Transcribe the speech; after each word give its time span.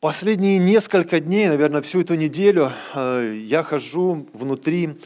Последние 0.00 0.56
несколько 0.56 1.20
дней, 1.20 1.46
наверное, 1.48 1.82
всю 1.82 2.00
эту 2.00 2.14
неделю 2.14 2.72
э, 2.94 3.38
я 3.44 3.62
хожу 3.62 4.26
внутри 4.32 4.98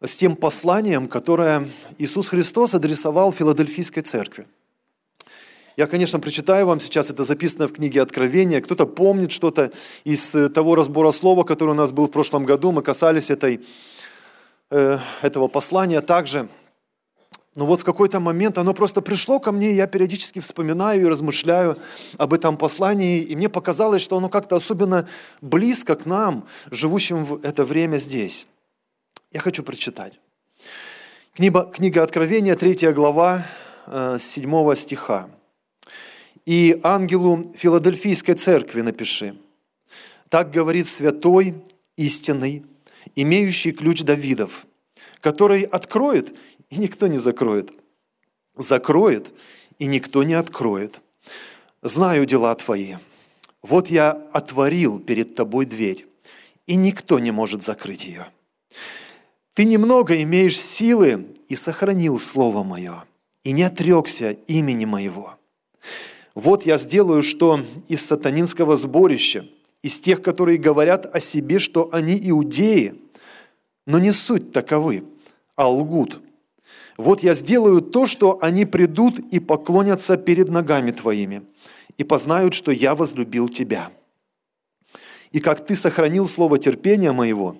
с 0.00 0.14
тем 0.14 0.34
посланием, 0.34 1.08
которое 1.08 1.68
Иисус 1.98 2.30
Христос 2.30 2.74
адресовал 2.74 3.32
Филадельфийской 3.32 4.02
церкви. 4.02 4.46
Я, 5.76 5.86
конечно, 5.86 6.20
прочитаю 6.20 6.66
вам 6.66 6.80
сейчас, 6.80 7.10
это 7.10 7.22
записано 7.22 7.68
в 7.68 7.74
книге 7.74 8.00
Откровения. 8.00 8.62
Кто-то 8.62 8.86
помнит 8.86 9.30
что-то 9.30 9.72
из 10.04 10.34
того 10.54 10.74
разбора 10.74 11.10
слова, 11.10 11.44
который 11.44 11.72
у 11.72 11.74
нас 11.74 11.92
был 11.92 12.06
в 12.06 12.10
прошлом 12.10 12.46
году. 12.46 12.72
Мы 12.72 12.80
касались 12.80 13.28
этой, 13.28 13.60
э, 14.70 14.98
этого 15.20 15.48
послания 15.48 16.00
также. 16.00 16.48
Но 17.54 17.66
вот 17.66 17.80
в 17.80 17.84
какой-то 17.84 18.20
момент 18.20 18.58
оно 18.58 18.74
просто 18.74 19.00
пришло 19.00 19.40
ко 19.40 19.52
мне, 19.52 19.72
и 19.72 19.74
я 19.74 19.86
периодически 19.86 20.38
вспоминаю 20.38 21.02
и 21.02 21.08
размышляю 21.08 21.78
об 22.16 22.32
этом 22.32 22.56
послании, 22.56 23.20
и 23.20 23.34
мне 23.34 23.48
показалось, 23.48 24.02
что 24.02 24.16
оно 24.16 24.28
как-то 24.28 24.56
особенно 24.56 25.08
близко 25.40 25.96
к 25.96 26.06
нам, 26.06 26.46
живущим 26.70 27.24
в 27.24 27.44
это 27.44 27.64
время 27.64 27.96
здесь. 27.96 28.46
Я 29.32 29.40
хочу 29.40 29.62
прочитать. 29.62 30.20
Книга, 31.34 31.64
книга 31.64 32.02
Откровения, 32.02 32.54
3 32.54 32.92
глава, 32.92 33.46
э, 33.86 34.16
с 34.18 34.22
7 34.22 34.74
стиха. 34.74 35.28
«И 36.46 36.80
ангелу 36.82 37.44
Филадельфийской 37.56 38.34
церкви 38.34 38.80
напиши, 38.80 39.36
так 40.28 40.50
говорит 40.50 40.86
святой, 40.86 41.54
истинный, 41.96 42.64
имеющий 43.14 43.72
ключ 43.72 44.02
Давидов, 44.02 44.66
который 45.20 45.62
откроет 45.62 46.34
и 46.70 46.76
никто 46.76 47.06
не 47.06 47.18
закроет. 47.18 47.72
Закроет, 48.56 49.32
и 49.78 49.86
никто 49.86 50.22
не 50.22 50.34
откроет. 50.34 51.00
Знаю 51.82 52.26
дела 52.26 52.54
твои. 52.54 52.96
Вот 53.62 53.88
я 53.88 54.10
отворил 54.32 54.98
перед 55.00 55.34
тобой 55.34 55.66
дверь, 55.66 56.06
и 56.66 56.76
никто 56.76 57.18
не 57.18 57.30
может 57.30 57.62
закрыть 57.62 58.04
ее. 58.04 58.26
Ты 59.54 59.64
немного 59.64 60.20
имеешь 60.22 60.58
силы 60.58 61.26
и 61.48 61.56
сохранил 61.56 62.18
слово 62.18 62.62
мое, 62.62 63.04
и 63.42 63.52
не 63.52 63.62
отрекся 63.62 64.32
имени 64.46 64.84
моего. 64.84 65.36
Вот 66.34 66.66
я 66.66 66.76
сделаю, 66.78 67.22
что 67.22 67.60
из 67.88 68.04
сатанинского 68.04 68.76
сборища, 68.76 69.46
из 69.82 69.98
тех, 69.98 70.22
которые 70.22 70.58
говорят 70.58 71.06
о 71.12 71.18
себе, 71.18 71.58
что 71.58 71.88
они 71.92 72.18
иудеи, 72.30 73.00
но 73.86 73.98
не 73.98 74.12
суть 74.12 74.52
таковы, 74.52 75.04
а 75.56 75.68
лгут– 75.68 76.20
вот 76.98 77.22
я 77.22 77.32
сделаю 77.32 77.80
то, 77.80 78.06
что 78.06 78.38
они 78.42 78.66
придут 78.66 79.20
и 79.20 79.38
поклонятся 79.38 80.16
перед 80.16 80.48
ногами 80.48 80.90
твоими, 80.90 81.42
и 81.96 82.02
познают, 82.02 82.54
что 82.54 82.72
я 82.72 82.96
возлюбил 82.96 83.48
тебя. 83.48 83.90
И 85.30 85.38
как 85.38 85.64
ты 85.64 85.76
сохранил 85.76 86.28
слово 86.28 86.58
терпения 86.58 87.12
моего, 87.12 87.56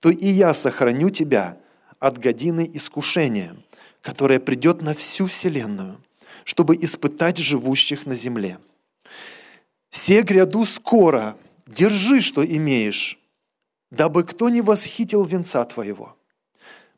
то 0.00 0.10
и 0.10 0.26
я 0.26 0.52
сохраню 0.52 1.10
тебя 1.10 1.58
от 2.00 2.18
годины 2.18 2.68
искушения, 2.74 3.54
которое 4.00 4.40
придет 4.40 4.82
на 4.82 4.94
всю 4.94 5.26
вселенную, 5.26 5.98
чтобы 6.42 6.74
испытать 6.76 7.38
живущих 7.38 8.04
на 8.04 8.16
земле. 8.16 8.58
Се 9.90 10.22
гряду 10.22 10.64
скоро, 10.64 11.36
держи, 11.68 12.20
что 12.20 12.44
имеешь, 12.44 13.20
дабы 13.92 14.24
кто 14.24 14.48
не 14.48 14.60
восхитил 14.60 15.24
венца 15.24 15.64
твоего» 15.64 16.16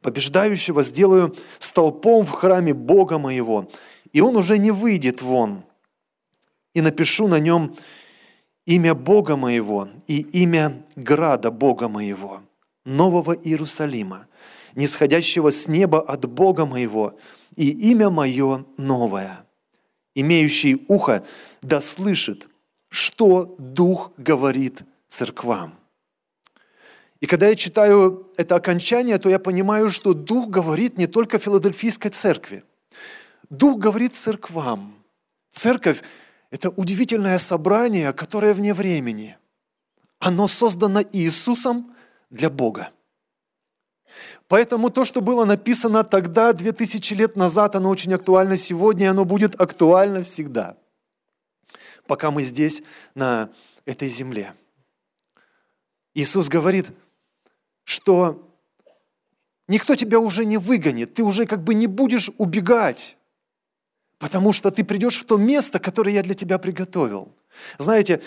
побеждающего 0.05 0.83
сделаю 0.83 1.34
столпом 1.58 2.27
в 2.27 2.30
храме 2.30 2.74
Бога 2.74 3.16
моего, 3.16 3.70
и 4.12 4.20
он 4.20 4.36
уже 4.36 4.58
не 4.58 4.70
выйдет 4.70 5.22
вон. 5.22 5.64
И 6.74 6.83
напишу 6.83 7.27
на 7.27 7.41
нем 7.41 7.74
имя 8.66 8.94
Бога 8.94 9.36
моего 9.36 9.88
и 10.06 10.20
имя 10.20 10.84
града 10.94 11.50
Бога 11.50 11.88
моего, 11.88 12.42
Нового 12.84 13.33
Иерусалима, 13.33 14.27
нисходящего 14.74 15.50
с 15.50 15.69
неба 15.69 16.02
от 16.02 16.27
Бога 16.27 16.66
моего, 16.66 17.18
и 17.56 17.70
имя 17.90 18.11
мое 18.11 18.67
новое. 18.77 19.46
Имеющий 20.14 20.84
ухо 20.86 21.24
да 21.62 21.80
слышит, 21.80 22.46
что 22.90 23.56
Дух 23.58 24.12
говорит 24.18 24.83
церквам. 25.08 25.73
И 27.24 27.27
когда 27.27 27.48
я 27.48 27.57
читаю 27.57 28.30
это 28.36 28.55
окончание, 28.55 29.17
то 29.17 29.30
я 29.30 29.39
понимаю, 29.39 29.89
что 29.89 30.12
Дух 30.12 30.51
говорит 30.51 30.98
не 30.98 31.07
только 31.07 31.39
Филадельфийской 31.39 32.11
церкви. 32.11 32.64
Дух 33.48 33.79
говорит 33.79 34.14
церквам. 34.14 35.02
Церковь– 35.51 36.02
это 36.51 36.68
удивительное 36.68 37.39
собрание, 37.39 38.12
которое 38.12 38.52
вне 38.52 38.74
времени. 38.74 39.39
Оно 40.18 40.46
создано 40.46 41.01
Иисусом 41.12 41.96
для 42.29 42.51
Бога. 42.51 42.90
Поэтому 44.46 44.91
то, 44.91 45.06
что 45.06 45.23
было 45.23 45.46
написано 45.46 46.05
тогда, 46.05 46.52
две 46.52 46.73
тысячи 46.73 47.14
лет 47.14 47.36
назад, 47.36 47.74
оно 47.74 47.89
очень 47.89 48.12
актуально 48.12 48.58
сегодня, 48.58 49.06
и 49.06 49.08
оно 49.08 49.24
будет 49.24 49.58
актуально 49.58 50.23
всегда, 50.24 50.77
пока 52.06 52.30
мы 52.30 52.42
здесь, 52.42 52.83
на 53.14 53.48
этой 53.86 54.08
земле. 54.08 54.52
Иисус 56.12 56.48
говорит– 56.48 56.92
что 57.84 58.50
никто 59.68 59.95
тебя 59.95 60.18
уже 60.18 60.45
не 60.45 60.56
выгонит, 60.56 61.14
ты 61.14 61.22
уже 61.22 61.46
как 61.46 61.62
бы 61.62 61.74
не 61.74 61.86
будешь 61.86 62.30
убегать, 62.39 63.17
потому 64.18 64.52
что 64.52 64.70
ты 64.70 64.84
придешь 64.84 65.18
в 65.20 65.24
то 65.24 65.36
место, 65.36 65.78
которое 65.78 66.12
я 66.14 66.23
для 66.23 66.34
тебя 66.34 66.58
приготовил. 66.58 67.33
Знаете, 67.78 68.20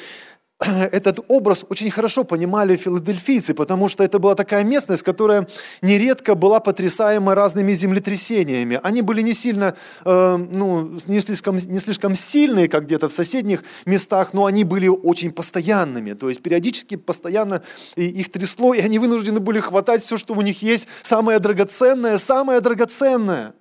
этот 0.91 1.19
образ 1.27 1.65
очень 1.69 1.91
хорошо 1.91 2.23
понимали 2.23 2.75
филадельфийцы, 2.75 3.53
потому 3.53 3.87
что 3.87 4.03
это 4.03 4.17
была 4.19 4.35
такая 4.35 4.63
местность, 4.63 5.03
которая 5.03 5.47
нередко 5.81 6.35
была 6.35 6.59
потрясаема 6.59 7.35
разными 7.35 7.73
землетрясениями. 7.73 8.79
Они 8.81 9.01
были 9.01 9.21
не 9.21 9.33
сильно, 9.33 9.75
э, 10.03 10.37
ну, 10.37 10.97
не 11.07 11.19
слишком, 11.19 11.57
не 11.57 11.79
слишком 11.79 12.15
сильные, 12.15 12.67
как 12.67 12.85
где-то 12.85 13.07
в 13.07 13.13
соседних 13.13 13.63
местах, 13.85 14.33
но 14.33 14.45
они 14.45 14.63
были 14.63 14.87
очень 14.87 15.31
постоянными. 15.31 16.13
То 16.13 16.29
есть 16.29 16.41
периодически 16.41 16.95
постоянно 16.95 17.61
их 17.95 18.31
трясло, 18.31 18.73
и 18.73 18.79
они 18.79 18.97
вынуждены 18.97 19.39
были 19.39 19.59
хватать 19.59 20.01
все, 20.01 20.17
что 20.17 20.33
у 20.33 20.41
них 20.41 20.63
есть, 20.63 20.87
самое 21.03 21.37
драгоценное, 21.39 22.17
самое 22.17 22.61
драгоценное. 22.61 23.53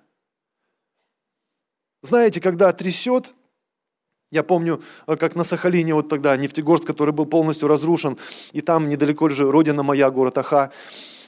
Знаете, 2.03 2.41
когда 2.41 2.73
трясет, 2.73 3.35
я 4.37 4.43
помню, 4.43 4.81
э, 5.07 5.17
как 5.17 5.35
на 5.35 5.45
Сахалине 5.45 5.95
вот 5.95 6.09
тогда, 6.09 6.37
Нефтегорск, 6.37 6.87
который 6.87 7.13
был 7.13 7.27
полностью 7.27 7.69
разрушен, 7.69 8.17
и 8.53 8.61
там 8.61 8.89
недалеко 8.89 9.29
же 9.29 9.51
родина 9.51 9.83
моя, 9.83 10.11
город 10.11 10.39
Аха. 10.39 10.71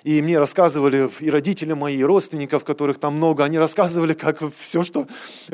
И 0.05 0.23
мне 0.23 0.39
рассказывали, 0.39 1.11
и 1.21 1.31
родители 1.31 1.73
мои, 1.73 1.97
и 1.97 2.05
родственников, 2.05 2.65
которых 2.65 2.99
там 2.99 3.17
много, 3.17 3.45
они 3.45 3.59
рассказывали, 3.59 4.13
как 4.13 4.43
все, 4.55 4.83
что, 4.83 5.07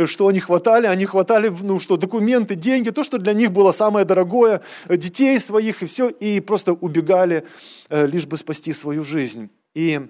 что 0.04 0.28
они 0.28 0.40
хватали, 0.40 0.86
они 0.86 1.06
хватали, 1.06 1.50
ну 1.62 1.78
что, 1.78 1.96
документы, 1.96 2.54
деньги, 2.54 2.90
то, 2.90 3.02
что 3.02 3.18
для 3.18 3.32
них 3.32 3.52
было 3.52 3.72
самое 3.72 4.04
дорогое, 4.04 4.60
детей 4.88 5.38
своих 5.38 5.82
и 5.82 5.86
все, 5.86 6.08
и 6.08 6.40
просто 6.40 6.74
убегали, 6.74 7.44
э, 7.88 8.06
лишь 8.06 8.26
бы 8.26 8.36
спасти 8.36 8.72
свою 8.72 9.02
жизнь. 9.02 9.48
И 9.74 10.00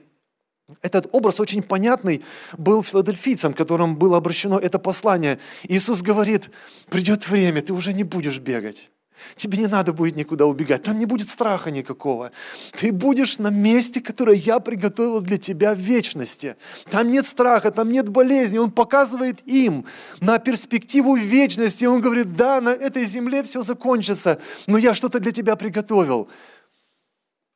этот 0.83 1.09
образ 1.13 1.41
очень 1.41 1.63
понятный 1.63 2.23
был 2.57 2.83
филадельфийцам, 2.83 3.53
которым 3.53 3.97
было 3.97 4.17
обращено 4.17 4.59
это 4.59 4.79
послание. 4.79 5.39
Иисус 5.65 6.03
говорит, 6.03 6.51
придет 6.89 7.29
время, 7.29 7.63
ты 7.63 7.73
уже 7.73 7.93
не 7.93 8.05
будешь 8.05 8.39
бегать. 8.39 8.91
Тебе 9.37 9.59
не 9.59 9.67
надо 9.67 9.93
будет 9.93 10.17
никуда 10.17 10.45
убегать, 10.45 10.83
там 10.83 10.99
не 10.99 11.07
будет 11.07 11.29
страха 11.29 11.71
никакого. 11.71 12.31
Ты 12.73 12.93
будешь 12.93 13.39
на 13.39 13.49
месте, 13.49 14.01
которое 14.01 14.37
я 14.37 14.59
приготовил 14.59 15.21
для 15.21 15.39
тебя 15.39 15.75
в 15.75 15.79
вечности. 15.79 16.57
Там 16.91 17.11
нет 17.11 17.25
страха, 17.25 17.71
там 17.71 17.91
нет 17.91 18.09
болезни. 18.09 18.59
Он 18.59 18.71
показывает 18.71 19.41
им 19.47 19.87
на 20.21 20.39
перспективу 20.39 21.15
вечности. 21.15 21.85
Он 21.85 22.01
говорит, 22.01 22.35
да, 22.37 22.61
на 22.61 22.71
этой 22.71 23.05
земле 23.05 23.43
все 23.45 23.63
закончится, 23.63 24.41
но 24.67 24.79
я 24.79 24.95
что-то 24.95 25.21
для 25.21 25.31
тебя 25.31 25.57
приготовил. 25.57 26.29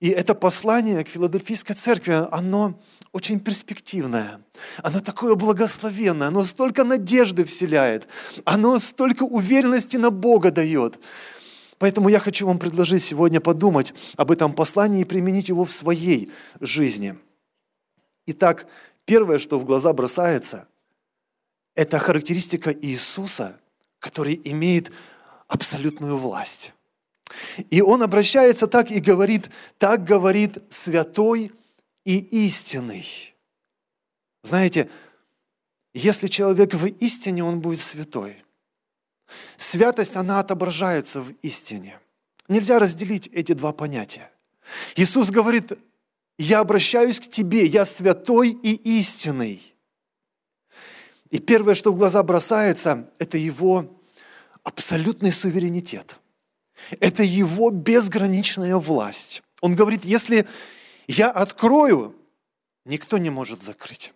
И 0.00 0.11
это 0.11 0.35
послание 0.35 1.03
к 1.03 1.09
Филадельфийской 1.09 1.75
церкви, 1.75 2.27
оно 2.31 2.81
очень 3.12 3.41
перспективное, 3.41 4.41
оно 4.83 5.00
такое 5.00 5.35
благословенное, 5.35 6.29
оно 6.29 6.45
столько 6.45 6.85
надежды 6.85 7.45
вселяет, 7.45 8.06
оно 8.45 8.79
столько 8.79 9.25
уверенности 9.25 9.97
на 9.97 10.11
Бога 10.11 10.53
дает. 10.53 11.00
Поэтому 11.79 12.09
я 12.09 12.21
хочу 12.21 12.47
вам 12.47 12.59
предложить 12.59 13.03
сегодня 13.03 13.41
подумать 13.41 13.93
об 14.17 14.31
этом 14.31 14.53
послании 14.53 15.03
и 15.03 15.05
применить 15.05 15.49
его 15.49 15.65
в 15.65 15.73
своей 15.73 16.31
жизни. 16.61 17.17
Итак, 18.27 18.67
первое, 19.05 19.39
что 19.39 19.59
в 19.59 19.65
глаза 19.65 19.93
бросается, 19.93 20.69
это 21.75 21.99
характеристика 21.99 22.73
Иисуса, 22.73 23.59
который 23.99 24.41
имеет 24.45 24.93
абсолютную 25.49 26.19
власть. 26.19 26.73
И 27.70 27.80
он 27.80 28.02
обращается 28.02 28.66
так 28.66 28.90
и 28.90 29.00
говорит, 29.00 29.50
так 29.78 30.04
говорит 30.04 30.58
святой 30.69 31.52
и 32.04 32.19
истинный. 32.19 33.34
Знаете, 34.42 34.88
если 35.92 36.26
человек 36.28 36.75
в 36.75 36.86
истине, 36.86 37.44
он 37.44 37.60
будет 37.60 37.80
святой. 37.80 38.42
Святость, 39.56 40.16
она 40.16 40.40
отображается 40.40 41.20
в 41.20 41.32
истине. 41.42 41.98
Нельзя 42.48 42.78
разделить 42.78 43.26
эти 43.28 43.52
два 43.52 43.72
понятия. 43.72 44.30
Иисус 44.96 45.30
говорит, 45.30 45.72
я 46.38 46.60
обращаюсь 46.60 47.20
к 47.20 47.28
тебе, 47.28 47.64
я 47.64 47.84
святой 47.84 48.50
и 48.50 48.75
истинный. 48.98 49.75
И 51.30 51.38
первое, 51.38 51.75
что 51.75 51.92
в 51.92 51.96
глаза 51.96 52.22
бросается, 52.22 53.10
это 53.19 53.36
его 53.36 54.00
абсолютный 54.62 55.32
суверенитет. 55.32 56.19
Это 57.00 57.22
его 57.22 57.70
безграничная 57.70 58.76
власть. 58.76 59.42
Он 59.60 59.75
говорит, 59.75 60.04
если 60.04 60.46
я 61.06 61.30
открою, 61.30 62.14
никто 62.84 63.19
не 63.19 63.30
может 63.30 63.62
закрыть. 63.62 64.12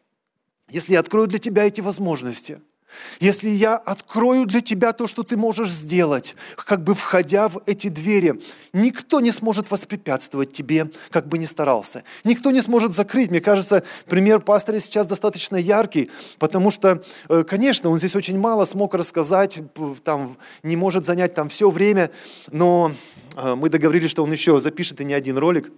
Если 0.69 0.95
я 0.95 1.01
открою 1.01 1.27
для 1.27 1.39
тебя 1.39 1.65
эти 1.65 1.81
возможности– 1.81 2.61
если 3.21 3.49
я 3.49 3.77
открою 3.77 4.47
для 4.47 4.61
тебя 4.61 4.93
то, 4.93 5.07
что 5.07 5.23
ты 5.23 5.37
можешь 5.37 5.69
сделать, 5.69 6.35
как 6.57 6.83
бы 6.83 6.95
входя 6.95 7.49
в 7.49 7.63
эти 7.67 7.89
двери, 7.89 8.41
никто 8.73 9.21
не 9.21 9.31
сможет 9.31 9.71
воспрепятствовать 9.71 10.53
тебе, 10.53 10.91
как 11.11 11.27
бы 11.29 11.39
ни 11.39 11.45
старался. 11.45 12.05
Никто 12.25 12.51
не 12.51 12.61
сможет 12.61 12.93
закрыть. 12.93 13.31
Мне 13.31 13.41
кажется, 13.41 13.83
пример 14.07 14.41
пастора 14.41 14.79
сейчас 14.79 15.07
достаточно 15.07 15.57
яркий, 15.57 16.11
потому 16.39 16.71
что, 16.71 17.03
э, 17.29 17.45
конечно, 17.45 17.91
он 17.91 17.99
здесь 17.99 18.17
очень 18.17 18.39
мало 18.39 18.65
смог 18.65 18.95
рассказать, 18.95 19.61
там, 20.05 20.37
не 20.63 20.77
может 20.77 21.07
занять 21.07 21.35
там 21.35 21.49
все 21.49 21.71
время, 21.71 22.11
но 22.51 22.93
э, 23.37 23.55
мы 23.55 23.69
договорились, 23.69 24.11
что 24.11 24.25
он 24.25 24.33
еще 24.33 24.59
запишет 24.59 25.01
и 25.01 25.05
не 25.05 25.15
один 25.15 25.39
ролик, 25.39 25.71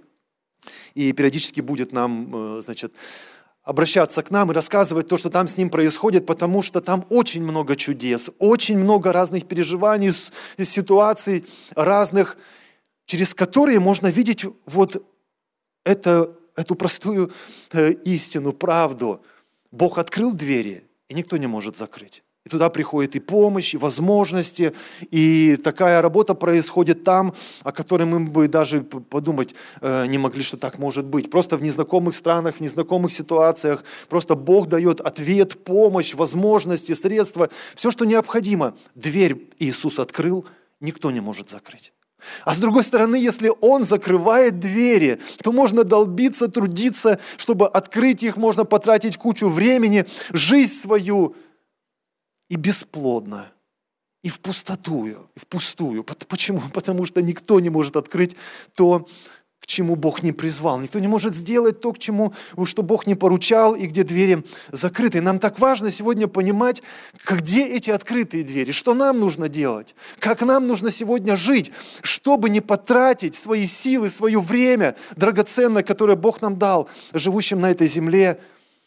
и 0.94 1.12
периодически 1.12 1.60
будет 1.60 1.92
нам, 1.92 2.58
э, 2.58 2.60
значит, 2.62 2.92
обращаться 3.64 4.22
к 4.22 4.30
нам 4.30 4.50
и 4.50 4.54
рассказывать 4.54 5.08
то, 5.08 5.16
что 5.16 5.30
там 5.30 5.48
с 5.48 5.56
ним 5.56 5.70
происходит, 5.70 6.26
потому 6.26 6.62
что 6.62 6.80
там 6.80 7.06
очень 7.08 7.42
много 7.42 7.76
чудес, 7.76 8.30
очень 8.38 8.78
много 8.78 9.12
разных 9.12 9.46
переживаний, 9.48 10.12
ситуаций 10.62 11.44
разных, 11.74 12.36
через 13.06 13.34
которые 13.34 13.80
можно 13.80 14.08
видеть 14.08 14.44
вот 14.66 15.02
это, 15.84 16.36
эту 16.56 16.74
простую 16.74 17.32
э, 17.72 17.92
истину, 18.04 18.52
правду. 18.52 19.22
Бог 19.72 19.98
открыл 19.98 20.32
двери, 20.32 20.84
и 21.08 21.14
никто 21.14 21.36
не 21.38 21.46
может 21.46 21.76
закрыть. 21.76 22.22
И 22.44 22.50
туда 22.50 22.68
приходит 22.68 23.16
и 23.16 23.20
помощь, 23.20 23.72
и 23.72 23.78
возможности, 23.78 24.74
и 25.10 25.56
такая 25.56 26.02
работа 26.02 26.34
происходит 26.34 27.02
там, 27.02 27.32
о 27.62 27.72
которой 27.72 28.04
мы 28.04 28.20
бы 28.20 28.48
даже 28.48 28.82
подумать 28.82 29.54
э, 29.80 30.04
не 30.08 30.18
могли, 30.18 30.42
что 30.42 30.58
так 30.58 30.78
может 30.78 31.06
быть. 31.06 31.30
Просто 31.30 31.56
в 31.56 31.62
незнакомых 31.62 32.14
странах, 32.14 32.56
в 32.56 32.60
незнакомых 32.60 33.12
ситуациях, 33.12 33.82
просто 34.10 34.34
Бог 34.34 34.68
дает 34.68 35.00
ответ, 35.00 35.64
помощь, 35.64 36.12
возможности, 36.12 36.92
средства, 36.92 37.48
все, 37.74 37.90
что 37.90 38.04
необходимо. 38.04 38.76
Дверь 38.94 39.48
Иисус 39.58 39.98
открыл, 39.98 40.44
никто 40.80 41.10
не 41.10 41.20
может 41.20 41.48
закрыть. 41.48 41.94
А 42.44 42.54
с 42.54 42.58
другой 42.58 42.82
стороны, 42.82 43.16
если 43.16 43.50
Он 43.62 43.84
закрывает 43.84 44.60
двери, 44.60 45.18
то 45.42 45.50
можно 45.50 45.82
долбиться, 45.82 46.48
трудиться, 46.48 47.18
чтобы 47.38 47.68
открыть 47.68 48.22
их, 48.22 48.36
можно 48.36 48.66
потратить 48.66 49.16
кучу 49.16 49.48
времени, 49.48 50.04
жизнь 50.30 50.74
свою– 50.78 51.36
и 52.48 52.56
бесплодно, 52.56 53.46
и 54.22 54.28
в 54.28 54.40
пустотую, 54.40 55.30
и 55.34 55.38
в 55.38 55.46
пустую. 55.46 56.04
Почему? 56.04 56.62
Потому 56.72 57.04
что 57.04 57.22
никто 57.22 57.60
не 57.60 57.70
может 57.70 57.96
открыть 57.96 58.36
то, 58.74 59.06
к 59.64 59.66
чему 59.66 59.96
Бог 59.96 60.22
не 60.22 60.32
призвал. 60.32 60.78
Никто 60.78 60.98
не 60.98 61.08
может 61.08 61.34
сделать 61.34 61.80
то, 61.80 61.92
к 61.94 61.98
чему, 61.98 62.34
что 62.64 62.82
Бог 62.82 63.06
не 63.06 63.14
поручал, 63.14 63.74
и 63.74 63.86
где 63.86 64.04
двери 64.04 64.44
закрыты. 64.72 65.22
нам 65.22 65.38
так 65.38 65.58
важно 65.58 65.90
сегодня 65.90 66.28
понимать, 66.28 66.82
где 67.26 67.66
эти 67.66 67.90
открытые 67.90 68.44
двери, 68.44 68.72
что 68.72 68.92
нам 68.92 69.18
нужно 69.18 69.48
делать, 69.48 69.94
как 70.18 70.42
нам 70.42 70.66
нужно 70.66 70.90
сегодня 70.90 71.34
жить, 71.34 71.72
чтобы 72.02 72.50
не 72.50 72.60
потратить 72.60 73.34
свои 73.34 73.64
силы, 73.64 74.10
свое 74.10 74.38
время 74.38 74.96
драгоценное, 75.16 75.82
которое 75.82 76.16
Бог 76.16 76.42
нам 76.42 76.58
дал, 76.58 76.86
живущим 77.14 77.60
на 77.60 77.70
этой 77.70 77.86
земле, 77.86 78.38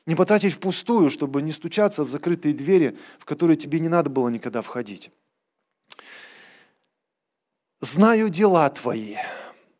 не 0.07 0.15
потратить 0.15 0.53
впустую, 0.53 1.11
чтобы 1.11 1.43
не 1.43 1.51
стучаться 1.51 2.03
в 2.03 2.09
закрытые 2.09 2.55
двери, 2.55 2.97
в 3.19 3.25
которые 3.25 3.57
тебе 3.57 3.79
не 3.79 3.89
надо 3.89 4.09
было 4.09 4.29
никогда 4.29 4.63
входить. 4.63 5.11
«Знаю 7.79 8.29
дела 8.29 8.67
твои, 8.69 9.17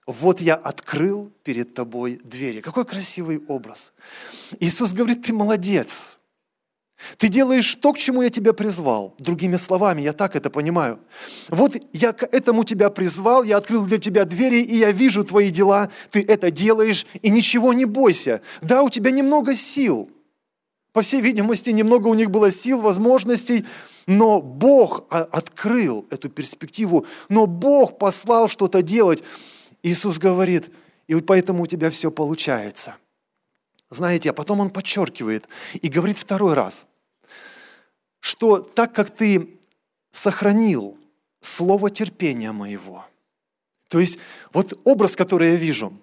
вот 0.06 0.40
я 0.40 0.54
открыл 0.54 1.32
перед 1.44 1.74
тобой 1.74 2.20
двери». 2.24 2.62
Какой 2.62 2.86
красивый 2.86 3.42
образ. 3.48 3.94
Иисус 4.60 4.94
говорит, 4.94 5.24
ты 5.24 5.34
молодец. 5.34 6.20
Ты 7.18 7.30
делаешь 7.30 7.76
то, 7.76 7.94
к 7.94 7.98
чему 7.98 8.22
я 8.22 8.30
тебя 8.30 8.54
призвал. 8.54 9.16
Другими 9.20 9.56
словами, 9.56 10.02
я 10.02 10.14
так 10.14 10.36
это 10.36 10.50
понимаю. 10.50 11.00
Вот 11.48 11.76
я 11.94 12.12
к 12.12 12.24
этому 12.24 12.64
тебя 12.66 12.90
призвал, 12.90 13.44
я 13.44 13.58
открыл 13.58 13.86
для 13.86 13.98
тебя 13.98 14.26
двери, 14.26 14.62
и 14.62 14.78
я 14.78 14.92
вижу 14.92 15.24
твои 15.24 15.50
дела, 15.52 15.90
ты 16.12 16.24
это 16.24 16.52
делаешь, 16.52 17.06
и 17.22 17.30
ничего 17.30 17.74
не 17.74 17.86
бойся. 17.86 18.42
Да, 18.62 18.84
у 18.84 18.90
тебя 18.90 19.12
немного 19.12 19.56
сил– 19.56 20.12
по 20.98 21.04
всей 21.04 21.22
видимости, 21.22 21.70
немного 21.70 22.08
у 22.08 22.16
них 22.16 22.32
было 22.32 22.50
сил, 22.50 22.82
возможностей, 22.82 23.68
но 24.08 24.42
Бог 24.42 25.06
открыл 25.12 26.08
эту 26.10 26.28
перспективу, 26.28 27.06
но 27.30 27.46
Бог 27.46 28.00
послал 28.00 28.48
что-то 28.48 28.82
делать. 28.82 29.24
Иисус 29.84 30.18
говорит, 30.18 30.72
и 31.06 31.14
поэтому 31.22 31.62
у 31.62 31.68
тебя 31.68 31.92
все 31.92 32.10
получается. 32.10 32.96
Знаете, 33.92 34.32
а 34.32 34.34
потом 34.34 34.60
он 34.60 34.72
подчеркивает 34.72 35.48
и 35.80 35.88
говорит 35.88 36.18
второй 36.18 36.56
раз, 36.56 36.88
что 38.20 38.58
так 38.58 38.92
как 38.92 39.12
ты 39.12 39.60
сохранил 40.10 40.98
слово 41.42 41.92
терпения 41.92 42.52
моего, 42.52 43.06
то 43.88 44.00
есть 44.00 44.18
вот 44.52 44.80
образ, 44.84 45.16
который 45.16 45.52
я 45.52 45.56
вижу, 45.58 45.94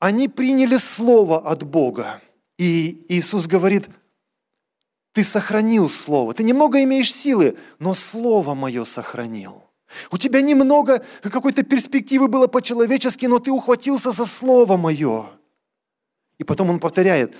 они 0.00 0.26
приняли 0.26 0.78
слово 0.78 1.38
от 1.48 1.62
Бога, 1.62 2.20
и 2.58 3.04
Иисус 3.08 3.46
говорит, 3.46 3.88
ты 5.12 5.22
сохранил 5.22 5.88
Слово, 5.88 6.34
ты 6.34 6.42
немного 6.42 6.82
имеешь 6.82 7.12
силы, 7.12 7.56
но 7.78 7.94
Слово 7.94 8.54
Мое 8.54 8.84
сохранил. 8.84 9.64
У 10.10 10.18
тебя 10.18 10.42
немного 10.42 11.02
какой-то 11.22 11.62
перспективы 11.62 12.28
было 12.28 12.46
по-человечески, 12.46 13.26
но 13.26 13.38
ты 13.38 13.50
ухватился 13.50 14.10
за 14.10 14.26
Слово 14.26 14.76
Мое. 14.76 15.30
И 16.36 16.44
потом 16.44 16.70
он 16.70 16.78
повторяет, 16.78 17.34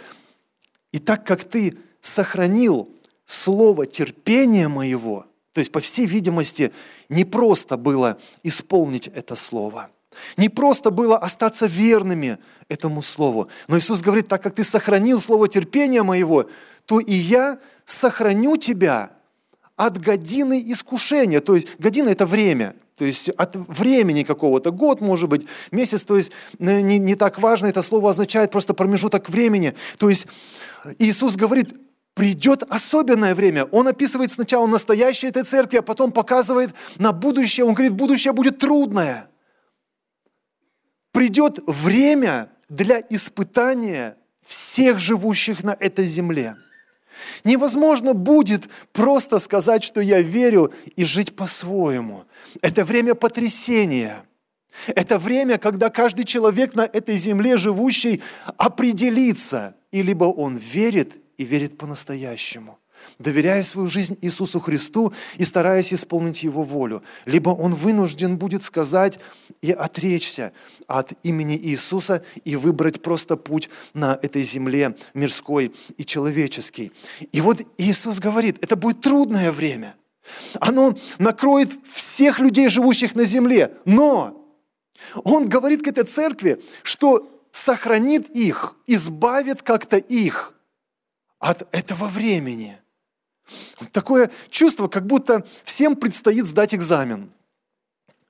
и 0.93 0.99
так 0.99 1.27
как 1.27 1.45
ты 1.45 1.77
сохранил 2.01 2.89
Слово 3.27 3.87
терпения 3.87 4.69
Моего, 4.69 5.27
то 5.53 5.61
есть, 5.61 5.73
по 5.73 5.81
всей 5.81 6.07
видимости, 6.07 6.73
не 7.09 7.25
просто 7.25 7.77
было 7.77 8.19
исполнить 8.45 9.09
это 9.09 9.35
Слово– 9.35 9.91
не 10.37 10.49
просто 10.49 10.91
было 10.91 11.19
остаться 11.19 11.67
верными 11.67 12.39
этому 12.69 13.03
слову. 13.03 13.49
Но 13.67 13.79
Иисус 13.79 14.01
говорит, 14.01 14.29
так 14.29 14.43
как 14.43 14.55
ты 14.55 14.65
сохранил 14.65 15.21
слово 15.21 15.49
терпения 15.49 16.03
моего, 16.03 16.49
то 16.87 17.01
и 17.01 17.13
я 17.13 17.59
сохраню 17.85 18.57
тебя 18.57 19.11
от 19.77 19.99
годины 19.99 20.63
искушения. 20.67 21.41
То 21.41 21.55
есть 21.55 21.69
година– 21.79 22.09
это 22.11 22.27
время. 22.27 22.75
То 22.97 23.05
есть 23.05 23.29
от 23.29 23.55
времени 23.55 24.25
какого-то, 24.25 24.73
год, 24.73 25.01
может 25.01 25.29
быть, 25.29 25.47
месяц, 25.71 26.03
то 26.03 26.17
есть 26.17 26.33
э, 26.59 26.81
не, 26.81 26.99
не 26.99 27.15
так 27.15 27.39
важно, 27.39 27.69
это 27.69 27.81
слово 27.81 28.11
означает 28.11 28.51
просто 28.51 28.75
промежуток 28.75 29.29
времени. 29.29 29.75
То 29.99 30.09
есть 30.09 30.27
Иисус 30.99 31.37
говорит, 31.37 31.73
придет 32.15 32.65
особенное 32.69 33.37
время. 33.37 33.67
Он 33.67 33.87
описывает 33.87 34.33
сначала 34.33 34.67
настоящее 34.67 35.29
этой 35.29 35.45
церкви, 35.45 35.77
а 35.77 35.83
потом 35.83 36.11
показывает 36.11 36.71
на 36.99 37.13
будущее. 37.13 37.65
Он 37.65 37.75
говорит, 37.75 37.93
будущее 37.93 38.33
будет 38.33 38.59
трудное 38.59 39.29
придет 41.19 41.59
время 41.67 42.49
для 42.69 43.03
испытания 43.11 44.17
всех 44.47 45.01
живущих 45.01 45.65
на 45.65 45.77
этой 45.81 46.05
земле. 46.05 46.55
Невозможно 47.43 48.15
будет 48.15 48.69
просто 48.93 49.41
сказать, 49.41 49.83
что 49.83 50.01
я 50.01 50.21
верю 50.21 50.73
и 50.95 51.05
жить 51.05 51.35
по-своему. 51.35 52.23
Это 52.63 52.85
время 52.85 53.17
потрясения. 53.17 54.25
Это 54.87 55.19
время, 55.19 55.59
когда 55.59 55.89
каждый 55.89 56.25
человек 56.25 56.77
на 56.77 56.83
этой 56.83 57.17
земле 57.17 57.57
живущий 57.57 58.23
определится, 58.57 59.75
и 59.91 60.03
либо 60.03 60.27
он 60.27 60.57
верит 60.57 61.21
и 61.37 61.43
верит 61.43 61.77
по-настоящему, 61.79 62.78
доверяя 63.19 63.63
свою 63.63 63.89
жизнь 63.89 64.17
Иисусу 64.23 64.61
Христу 64.61 65.13
и 65.37 65.45
стараясь 65.45 65.93
исполнить 65.93 66.43
Его 66.45 66.63
волю. 66.63 67.03
Либо 67.25 67.51
он 67.51 67.75
вынужден 67.75 68.37
будет 68.37 68.63
сказать 68.63 69.19
и 69.61 69.73
отречься 69.73 70.53
от 70.87 71.13
имени 71.25 71.57
Иисуса 71.57 72.25
и 72.45 72.57
выбрать 72.57 73.03
просто 73.03 73.37
путь 73.37 73.71
на 73.93 74.19
этой 74.23 74.43
земле 74.43 74.97
мирской 75.15 75.75
и 75.97 76.05
человеческий. 76.05 76.93
И 77.33 77.41
вот 77.41 77.61
Иисус 77.77 78.21
говорит, 78.21 78.59
это 78.63 78.77
будет 78.77 79.01
трудное 79.01 79.51
время. 79.51 79.97
Оно 80.61 80.95
накроет 81.19 81.71
всех 81.87 82.39
людей, 82.39 82.69
живущих 82.69 83.17
на 83.17 83.25
земле. 83.25 83.75
Но 83.85 84.47
Он 85.25 85.49
говорит 85.49 85.83
к 85.83 85.89
этой 85.89 86.05
церкви, 86.05 86.63
что 86.83 87.29
сохранит 87.51 88.29
их, 88.31 88.77
избавит 88.87 89.63
как-то 89.63 89.97
их 89.97 90.55
от 91.41 91.67
этого 91.75 92.07
времени– 92.07 92.79
Такое 93.93 94.31
чувство, 94.51 94.89
как 94.89 95.07
будто 95.07 95.47
всем 95.65 95.97
предстоит 95.97 96.47
сдать 96.47 96.75
экзамен. 96.75 97.31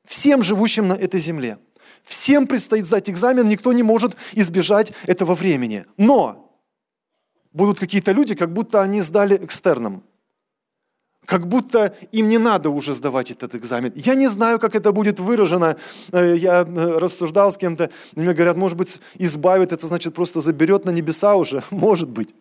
Всем 0.04 0.42
живущим 0.42 0.88
на 0.88 0.94
этой 0.94 1.20
земле. 1.20 1.58
Всем 2.02 2.46
предстоит 2.46 2.86
сдать 2.86 3.10
экзамен, 3.10 3.46
никто 3.46 3.72
не 3.72 3.82
может 3.82 4.16
избежать 4.32 4.92
этого 5.06 5.34
времени. 5.34 5.84
Но 5.96 6.48
будут 7.52 7.78
какие-то 7.78 8.12
люди, 8.12 8.34
как 8.34 8.52
будто 8.52 8.80
они 8.80 9.02
сдали 9.02 9.36
экстерном. 9.36 10.02
Как 11.26 11.46
будто 11.46 11.94
им 12.10 12.30
не 12.30 12.38
надо 12.38 12.70
уже 12.70 12.94
сдавать 12.94 13.30
этот 13.30 13.54
экзамен. 13.54 13.92
Я 13.94 14.14
не 14.14 14.28
знаю, 14.28 14.58
как 14.58 14.74
это 14.74 14.92
будет 14.92 15.20
выражено. 15.20 15.76
Э, 16.10 16.34
я 16.34 16.62
э, 16.62 16.98
рассуждал 16.98 17.52
с 17.52 17.58
кем-то, 17.58 17.90
мне 18.14 18.32
говорят, 18.32 18.56
может 18.56 18.78
быть, 18.78 18.98
избавит, 19.18 19.72
это 19.72 19.86
значит 19.86 20.14
просто 20.14 20.40
заберет 20.40 20.86
на 20.86 20.90
небеса 20.90 21.36
уже. 21.36 21.62
Может 21.70 22.08
быть. 22.08 22.34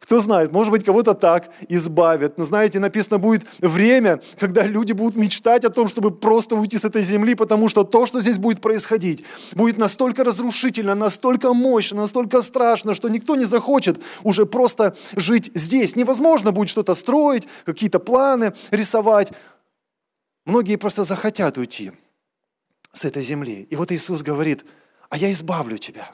Кто 0.00 0.20
знает, 0.20 0.52
может 0.52 0.70
быть, 0.70 0.84
кого-то 0.84 1.12
так 1.14 1.50
избавят. 1.68 2.38
Но 2.38 2.44
знаете, 2.44 2.78
написано 2.78 3.18
будет 3.18 3.44
время, 3.58 4.20
когда 4.38 4.62
люди 4.62 4.92
будут 4.92 5.16
мечтать 5.16 5.64
о 5.64 5.70
том, 5.70 5.88
чтобы 5.88 6.10
просто 6.10 6.54
уйти 6.54 6.78
с 6.78 6.84
этой 6.84 7.02
земли, 7.02 7.34
потому 7.34 7.68
что 7.68 7.84
то, 7.84 8.06
что 8.06 8.20
здесь 8.20 8.38
будет 8.38 8.60
происходить, 8.60 9.24
будет 9.54 9.76
настолько 9.76 10.24
разрушительно, 10.24 10.94
настолько 10.94 11.52
мощно, 11.52 12.02
настолько 12.02 12.40
страшно, 12.42 12.94
что 12.94 13.08
никто 13.08 13.36
не 13.36 13.44
захочет 13.44 14.00
уже 14.22 14.46
просто 14.46 14.96
жить 15.16 15.50
здесь. 15.54 15.96
Невозможно 15.96 16.52
будет 16.52 16.70
что-то 16.70 16.94
строить, 16.94 17.48
какие-то 17.64 17.98
планы 17.98 18.54
рисовать. 18.70 19.32
Многие 20.46 20.76
просто 20.76 21.02
захотят 21.02 21.58
уйти 21.58 21.92
с 22.92 23.04
этой 23.04 23.22
земли. 23.22 23.66
И 23.68 23.76
вот 23.76 23.92
Иисус 23.92 24.22
говорит, 24.22 24.64
а 25.10 25.18
я 25.18 25.30
избавлю 25.32 25.76
тебя, 25.76 26.10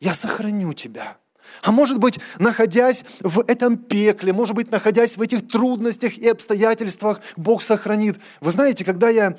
я 0.00 0.12
сохраню 0.12 0.74
тебя– 0.74 1.16
а 1.62 1.72
может 1.72 1.98
быть, 1.98 2.20
находясь 2.38 3.04
в 3.20 3.40
этом 3.46 3.76
пекле, 3.76 4.32
может 4.32 4.54
быть, 4.54 4.70
находясь 4.70 5.16
в 5.16 5.22
этих 5.22 5.48
трудностях 5.48 6.18
и 6.18 6.28
обстоятельствах, 6.28 7.20
Бог 7.36 7.62
сохранит. 7.62 8.18
Вы 8.40 8.50
знаете, 8.50 8.84
когда 8.84 9.08
я 9.08 9.36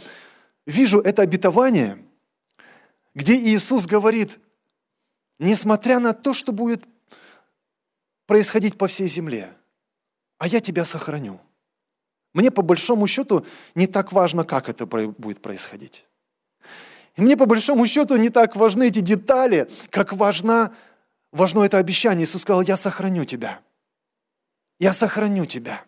вижу 0.65 0.99
это 0.99 1.21
обетование, 1.21 1.97
где 3.13 3.35
Иисус 3.37 3.85
говорит, 3.85 4.39
несмотря 5.39 5.99
на 5.99 6.13
то, 6.13 6.33
что 6.33 6.51
будет 6.51 6.83
происходить 8.25 8.77
по 8.77 8.87
всей 8.87 9.07
земле, 9.07 9.49
а 10.37 10.47
я 10.47 10.59
тебя 10.59 10.83
сохраню. 10.83 11.39
Мне 12.33 12.51
по 12.51 12.61
большому 12.61 13.07
счету 13.07 13.45
не 13.75 13.87
так 13.87 14.11
важно, 14.11 14.43
как 14.43 14.67
это 14.67 14.85
будет 14.85 15.41
происходить. 15.41 16.05
И 17.15 17.21
мне 17.21 17.37
по 17.37 17.45
большому 17.45 17.85
счету 17.85 18.17
не 18.17 18.29
так 18.29 18.57
важны 18.57 18.87
эти 18.87 18.99
детали, 18.99 19.69
как 19.89 20.11
важна 20.11 20.73
важно 21.35 21.63
это 21.63 21.77
обещание. 21.77 22.23
Иисус 22.23 22.41
сказал, 22.41 22.61
я 22.61 22.77
сохраню 22.77 23.25
тебя. 23.25 23.59
Я 24.79 24.93
сохраню 24.93 25.45
тебя. 25.45 25.83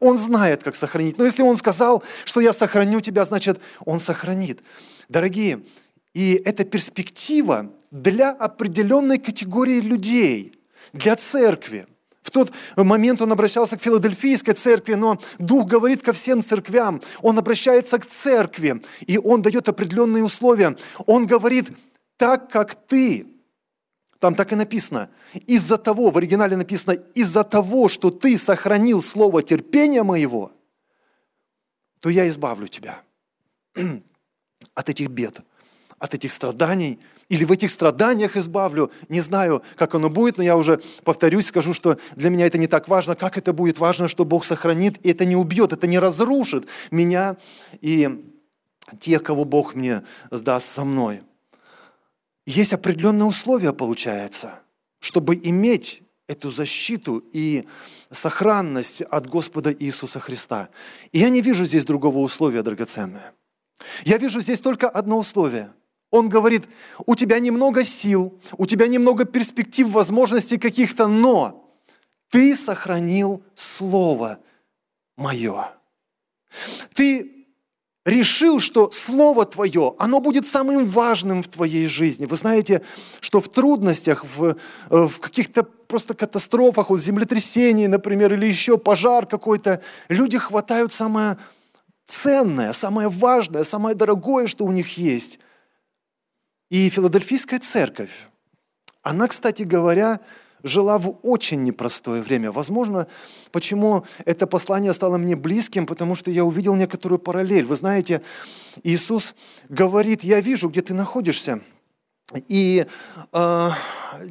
Он 0.00 0.18
знает, 0.18 0.62
как 0.62 0.74
сохранить. 0.74 1.18
Но 1.18 1.24
если 1.24 1.42
Он 1.42 1.56
сказал, 1.56 2.02
что 2.24 2.40
я 2.40 2.52
сохраню 2.52 3.00
тебя, 3.00 3.24
значит, 3.24 3.60
Он 3.84 3.98
сохранит. 3.98 4.62
Дорогие, 5.08 5.60
и 6.12 6.40
это 6.44 6.64
перспектива 6.64 7.72
для 7.90 8.30
определенной 8.30 9.18
категории 9.18 9.80
людей, 9.80 10.60
для 10.92 11.16
церкви. 11.16 11.86
В 12.22 12.30
тот 12.30 12.52
момент 12.76 13.22
он 13.22 13.32
обращался 13.32 13.78
к 13.78 13.82
филадельфийской 13.82 14.52
церкви, 14.52 14.94
но 14.94 15.18
Дух 15.38 15.66
говорит 15.66 16.02
ко 16.02 16.12
всем 16.12 16.42
церквям. 16.42 17.00
Он 17.22 17.38
обращается 17.38 17.98
к 17.98 18.04
церкви, 18.04 18.82
и 19.06 19.16
он 19.16 19.40
дает 19.40 19.68
определенные 19.68 20.22
условия. 20.22 20.76
Он 21.06 21.26
говорит, 21.26 21.70
так 22.18 22.50
как 22.50 22.74
ты 22.74 23.26
там 24.18 24.34
так 24.34 24.52
и 24.52 24.56
написано. 24.56 25.10
Из-за 25.46 25.78
того, 25.78 26.10
в 26.10 26.18
оригинале 26.18 26.56
написано, 26.56 26.92
из-за 27.14 27.44
того, 27.44 27.88
что 27.88 28.10
ты 28.10 28.36
сохранил 28.36 29.00
слово 29.00 29.42
терпения 29.42 30.02
моего, 30.02 30.52
то 32.00 32.08
я 32.08 32.28
избавлю 32.28 32.68
тебя 32.68 33.02
от 34.74 34.88
этих 34.88 35.08
бед, 35.08 35.40
от 35.98 36.14
этих 36.14 36.32
страданий, 36.32 36.98
или 37.28 37.44
в 37.44 37.52
этих 37.52 37.70
страданиях 37.70 38.36
избавлю. 38.36 38.90
Не 39.08 39.20
знаю, 39.20 39.62
как 39.76 39.94
оно 39.94 40.08
будет, 40.08 40.38
но 40.38 40.42
я 40.42 40.56
уже 40.56 40.80
повторюсь, 41.04 41.46
скажу, 41.46 41.74
что 41.74 41.98
для 42.16 42.30
меня 42.30 42.46
это 42.46 42.56
не 42.56 42.66
так 42.66 42.88
важно. 42.88 43.14
Как 43.14 43.36
это 43.36 43.52
будет 43.52 43.78
важно, 43.78 44.08
что 44.08 44.24
Бог 44.24 44.44
сохранит, 44.44 44.98
и 45.04 45.10
это 45.10 45.26
не 45.26 45.36
убьет, 45.36 45.72
это 45.72 45.86
не 45.86 45.98
разрушит 45.98 46.66
меня 46.90 47.36
и 47.80 48.32
тех, 48.98 49.22
кого 49.22 49.44
Бог 49.44 49.74
мне 49.74 50.02
сдаст 50.30 50.70
со 50.70 50.84
мной 50.84 51.22
есть 52.50 52.72
определенные 52.72 53.26
условия, 53.26 53.72
получается, 53.74 54.60
чтобы 55.00 55.34
иметь 55.34 56.02
эту 56.26 56.50
защиту 56.50 57.22
и 57.32 57.66
сохранность 58.10 59.02
от 59.02 59.26
Господа 59.26 59.74
Иисуса 59.78 60.18
Христа. 60.18 60.70
И 61.12 61.18
я 61.18 61.28
не 61.28 61.42
вижу 61.42 61.66
здесь 61.66 61.84
другого 61.84 62.18
условия, 62.18 62.62
драгоценное. 62.62 63.34
Я 64.04 64.16
вижу 64.16 64.40
здесь 64.40 64.60
только 64.60 64.88
одно 64.88 65.18
условие. 65.18 65.70
Он 66.10 66.30
говорит, 66.30 66.64
у 67.04 67.14
тебя 67.14 67.38
немного 67.38 67.84
сил, 67.84 68.40
у 68.56 68.64
тебя 68.64 68.88
немного 68.88 69.26
перспектив, 69.26 69.88
возможностей 69.88 70.56
каких-то, 70.56 71.06
но 71.06 71.70
ты 72.30 72.54
сохранил 72.56 73.42
Слово 73.54 74.38
Мое. 75.18 75.70
Ты 76.94 77.37
решил, 78.08 78.58
что 78.58 78.90
Слово 78.90 79.44
Твое, 79.44 79.94
оно 79.98 80.20
будет 80.20 80.46
самым 80.46 80.86
важным 80.86 81.42
в 81.42 81.48
Твоей 81.48 81.86
жизни. 81.86 82.26
Вы 82.26 82.36
знаете, 82.36 82.82
что 83.20 83.40
в 83.40 83.48
трудностях, 83.48 84.24
в, 84.24 84.44
э, 84.46 84.54
в 84.90 85.20
каких-то 85.20 85.62
просто 85.62 86.14
катастрофах, 86.14 86.90
вот 86.90 87.00
землетрясении, 87.00 87.86
например, 87.86 88.34
или 88.34 88.46
еще 88.46 88.78
пожар 88.78 89.26
какой-то, 89.26 89.82
люди 90.08 90.38
хватают 90.38 90.92
самое 90.92 91.36
ценное, 92.06 92.72
самое 92.72 93.08
важное, 93.08 93.62
самое 93.62 93.94
дорогое, 93.94 94.46
что 94.46 94.64
у 94.64 94.72
них 94.72 94.96
есть. 94.96 95.40
И 96.70 96.88
Филадельфийская 96.88 97.60
церковь, 97.60 98.26
она, 99.02 99.28
кстати 99.28 99.62
говоря, 99.62 100.20
жила 100.68 100.98
в 100.98 101.16
очень 101.22 101.62
непростое 101.64 102.22
время. 102.22 102.52
Возможно, 102.52 103.08
почему 103.50 104.04
это 104.24 104.46
послание 104.46 104.92
стало 104.92 105.18
мне 105.18 105.34
близким, 105.36 105.86
потому 105.86 106.14
что 106.14 106.30
я 106.30 106.44
увидел 106.44 106.74
некоторую 106.74 107.18
параллель. 107.18 107.64
Вы 107.64 107.76
знаете, 107.76 108.22
Иисус 108.84 109.34
говорит, 109.68 110.22
я 110.22 110.40
вижу, 110.40 110.68
где 110.68 110.80
ты 110.80 110.94
находишься. 110.94 111.60
И 112.46 112.86
э, 113.32 113.70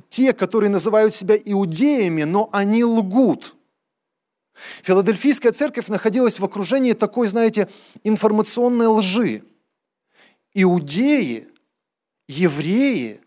те, 0.09 0.33
которые 0.33 0.69
называют 0.69 1.15
себя 1.15 1.35
иудеями, 1.35 2.23
но 2.23 2.49
они 2.51 2.83
лгут. 2.83 3.55
Филадельфийская 4.83 5.51
церковь 5.51 5.87
находилась 5.87 6.39
в 6.39 6.45
окружении 6.45 6.93
такой, 6.93 7.27
знаете, 7.27 7.67
информационной 8.03 8.87
лжи. 8.87 9.43
Иудеи, 10.53 11.47
евреи– 12.27 13.21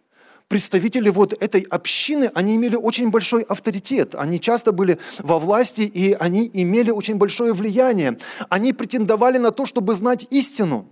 представители 0.51 1.11
вот 1.11 1.33
этой 1.33 1.61
общины, 1.61 2.33
они 2.35 2.57
имели 2.57 2.75
очень 2.75 3.11
большой 3.11 3.43
авторитет. 3.43 4.17
Они 4.17 4.41
часто 4.41 4.73
были 4.73 4.99
во 5.21 5.39
власти, 5.39 5.83
и 5.83 6.13
они 6.13 6.51
имели 6.53 6.91
очень 6.91 7.15
большое 7.15 7.53
влияние. 7.53 8.19
Они 8.49 8.73
претендовали 8.73 9.39
на 9.39 9.53
то, 9.53 9.65
чтобы 9.65 9.95
знать 9.95 10.27
истину. 10.31 10.89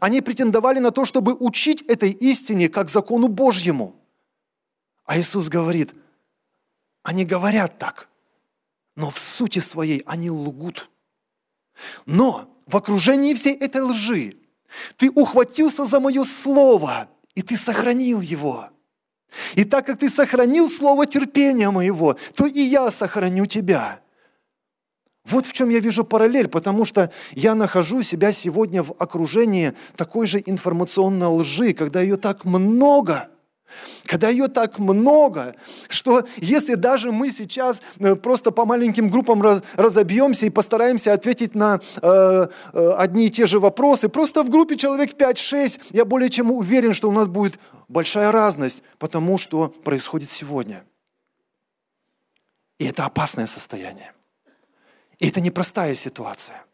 Они 0.00 0.20
претендовали 0.22 0.80
на 0.80 0.90
то, 0.90 1.04
чтобы 1.04 1.36
учить 1.38 1.82
этой 1.82 2.10
истине 2.10 2.68
как 2.68 2.88
закону 2.88 3.28
Божьему. 3.28 3.94
А 5.04 5.16
Иисус 5.16 5.48
говорит, 5.48 5.94
они 7.04 7.24
говорят 7.24 7.78
так, 7.78 8.08
но 8.96 9.10
в 9.10 9.20
сути 9.20 9.60
своей 9.60 10.02
они 10.06 10.30
лгут. 10.32 10.90
Но 12.06 12.52
в 12.66 12.76
окружении 12.76 13.34
всей 13.34 13.54
этой 13.54 13.82
лжи 13.82 14.34
ты 14.96 15.10
ухватился 15.10 15.84
за 15.84 16.00
мое 16.00 16.24
слово, 16.24 17.08
и 17.36 17.42
ты 17.42 17.56
сохранил 17.56 18.20
его– 18.20 18.68
и 19.54 19.64
так 19.64 19.86
как 19.86 19.98
ты 19.98 20.08
сохранил 20.08 20.68
слово 20.70 21.06
терпения 21.06 21.70
моего, 21.70 22.16
то 22.34 22.46
и 22.46 22.60
я 22.60 22.90
сохраню 22.90 23.46
тебя. 23.46 24.00
Вот 25.24 25.44
в 25.44 25.52
чем 25.52 25.70
я 25.70 25.80
вижу 25.80 26.04
параллель, 26.04 26.48
потому 26.48 26.84
что 26.84 27.10
я 27.32 27.54
нахожу 27.54 28.02
себя 28.02 28.30
сегодня 28.30 28.82
в 28.82 28.92
окружении 28.98 29.72
такой 29.96 30.26
же 30.26 30.42
информационной 30.44 31.26
лжи, 31.26 31.72
когда 31.72 32.00
ее 32.00 32.16
так 32.16 32.44
много– 32.44 33.28
когда 34.04 34.28
ее 34.28 34.48
так 34.48 34.78
много, 34.78 35.54
что 35.88 36.24
если 36.36 36.74
даже 36.74 37.12
мы 37.12 37.30
сейчас 37.30 37.80
э, 37.98 38.14
просто 38.16 38.50
по 38.50 38.64
маленьким 38.64 39.10
группам 39.10 39.42
раз, 39.42 39.62
разобьемся 39.74 40.46
и 40.46 40.50
постараемся 40.50 41.12
ответить 41.12 41.54
на 41.54 41.80
э, 42.00 42.46
э, 42.72 42.94
одни 42.96 43.26
и 43.26 43.30
те 43.30 43.46
же 43.46 43.60
вопросы, 43.60 44.08
просто 44.08 44.42
в 44.42 44.50
группе 44.50 44.76
человек 44.76 45.14
5-6, 45.14 45.80
я 45.90 46.04
более 46.04 46.30
чем 46.30 46.50
уверен, 46.50 46.92
что 46.92 47.08
у 47.08 47.12
нас 47.12 47.28
будет 47.28 47.58
большая 47.88 48.32
разность 48.32 48.82
потому, 48.98 49.38
что 49.38 49.68
происходит 49.68 50.30
сегодня. 50.30 50.84
И 52.78 52.84
это 52.84 53.06
опасное 53.06 53.46
состояние. 53.46 54.12
И 55.18 55.28
это 55.28 55.40
непростая 55.40 55.94
ситуация. 55.94 56.64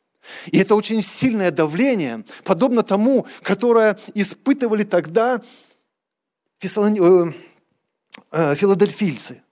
И 0.46 0.58
это 0.58 0.75
очень 0.75 1.02
сильное 1.02 1.50
давление, 1.50 2.25
подобно 2.44 2.82
тому, 2.82 3.26
которое 3.42 3.99
испытывали 4.14 4.84
тогда 4.84 5.42
филодельфийцы. 8.31 9.42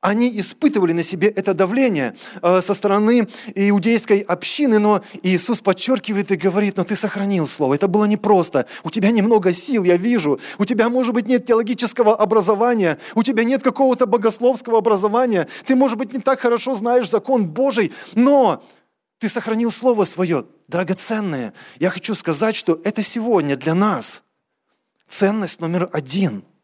они 0.00 0.38
испытывали 0.38 0.92
на 0.92 1.02
себе 1.02 1.28
это 1.28 1.54
давление 1.54 2.14
э, 2.40 2.60
со 2.60 2.72
стороны 2.72 3.28
иудейской 3.54 4.20
общины, 4.20 4.78
но 4.78 5.02
Иисус 5.22 5.60
подчеркивает 5.60 6.30
и 6.30 6.36
говорит, 6.36 6.76
но 6.76 6.84
ты 6.84 6.94
сохранил 6.94 7.48
слово. 7.48 7.74
Это 7.74 7.88
было 7.88 8.04
непросто. 8.04 8.66
У 8.84 8.90
тебя 8.90 9.10
немного 9.10 9.52
сил, 9.52 9.82
я 9.82 9.96
вижу. 9.96 10.38
У 10.58 10.64
тебя, 10.64 10.88
может 10.88 11.14
быть, 11.14 11.26
нет 11.26 11.46
теологического 11.46 12.16
образования, 12.16 12.98
у 13.14 13.22
тебя 13.24 13.42
нет 13.42 13.62
какого-то 13.62 14.06
богословского 14.06 14.78
образования. 14.78 15.48
Ты, 15.66 15.74
может 15.74 15.98
быть, 15.98 16.12
не 16.12 16.20
так 16.20 16.38
хорошо 16.40 16.74
знаешь 16.74 17.10
закон 17.10 17.48
Божий, 17.48 17.92
но 18.14 18.62
ты 19.18 19.28
сохранил 19.28 19.72
слово 19.72 20.04
свое, 20.04 20.44
драгоценное. 20.68 21.52
Я 21.80 21.90
хочу 21.90 22.14
сказать, 22.14 22.54
что 22.54 22.80
это 22.84 23.02
сегодня 23.02 23.56
для 23.56 23.74
нас 23.74 24.22
ценность 25.08 25.60
номер 25.60 25.88
один– 25.92 26.44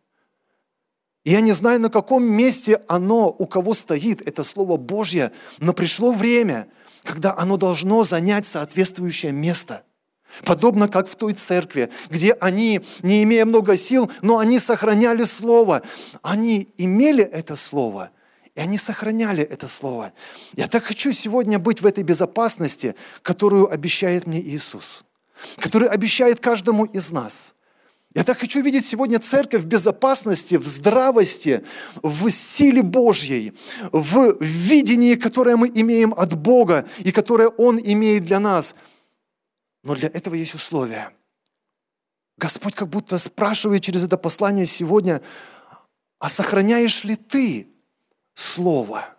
я 1.25 1.41
не 1.41 1.53
знаю, 1.53 1.81
на 1.81 1.89
каком 1.89 2.23
месте 2.23 2.83
оно 2.87 3.35
у 3.39 3.47
кого 3.47 3.73
стоит, 3.73 4.21
это 4.27 4.45
Слово 4.45 4.77
Божье, 4.77 5.33
но 5.59 5.73
пришло 5.73 6.13
время, 6.13 6.69
когда 7.03 7.35
оно 7.37 7.57
должно 7.57 8.05
занять 8.05 8.47
соответствующее 8.47 9.33
место. 9.33 9.85
Подобно 10.45 10.87
как 10.87 11.09
в 11.09 11.17
той 11.17 11.33
церкви, 11.33 11.91
где 12.11 12.33
они, 12.33 12.83
не 13.03 13.23
имея 13.23 13.47
много 13.47 13.77
сил, 13.77 14.11
но 14.21 14.39
они 14.39 14.59
сохраняли 14.59 15.25
Слово. 15.25 15.83
Они 16.23 16.69
имели 16.77 17.25
это 17.25 17.57
Слово, 17.57 18.11
и 18.55 18.61
они 18.61 18.77
сохраняли 18.77 19.43
это 19.43 19.67
Слово. 19.67 20.13
Я 20.55 20.69
так 20.69 20.85
хочу 20.85 21.13
сегодня 21.13 21.59
быть 21.59 21.81
в 21.81 21.87
этой 21.87 22.05
безопасности, 22.05 22.97
которую 23.23 23.73
обещает 23.73 24.27
мне 24.27 24.43
Иисус, 24.43 25.05
который 25.59 25.89
обещает 25.89 26.39
каждому 26.39 26.85
из 26.85 27.11
нас– 27.11 27.55
я 28.15 28.23
так 28.23 28.39
хочу 28.39 28.63
видеть 28.63 28.85
сегодня 28.85 29.19
церковь 29.19 29.63
в 29.63 29.67
безопасности, 29.67 30.55
в 30.55 30.67
здравости, 30.67 31.65
в 32.03 32.31
силе 32.31 32.83
Божьей, 32.83 33.53
в 33.91 34.41
видении, 34.41 35.17
которое 35.17 35.57
мы 35.57 35.69
имеем 35.69 36.15
от 36.15 36.35
Бога 36.35 36.87
и 37.01 37.11
которое 37.11 37.49
Он 37.49 37.79
имеет 37.79 38.25
для 38.25 38.39
нас. 38.39 38.75
Но 39.83 39.97
для 39.97 40.09
этого 40.09 40.35
есть 40.35 40.55
условия. 40.55 41.11
Господь 42.39 42.75
как 42.75 42.89
будто 42.89 43.19
спрашивает 43.19 43.83
через 43.83 44.05
это 44.05 44.17
послание 44.17 44.67
сегодня, 44.67 45.21
а 46.21 46.29
сохраняешь 46.29 47.05
ли 47.05 47.17
ты 47.17 47.69
Слово? 48.35 49.17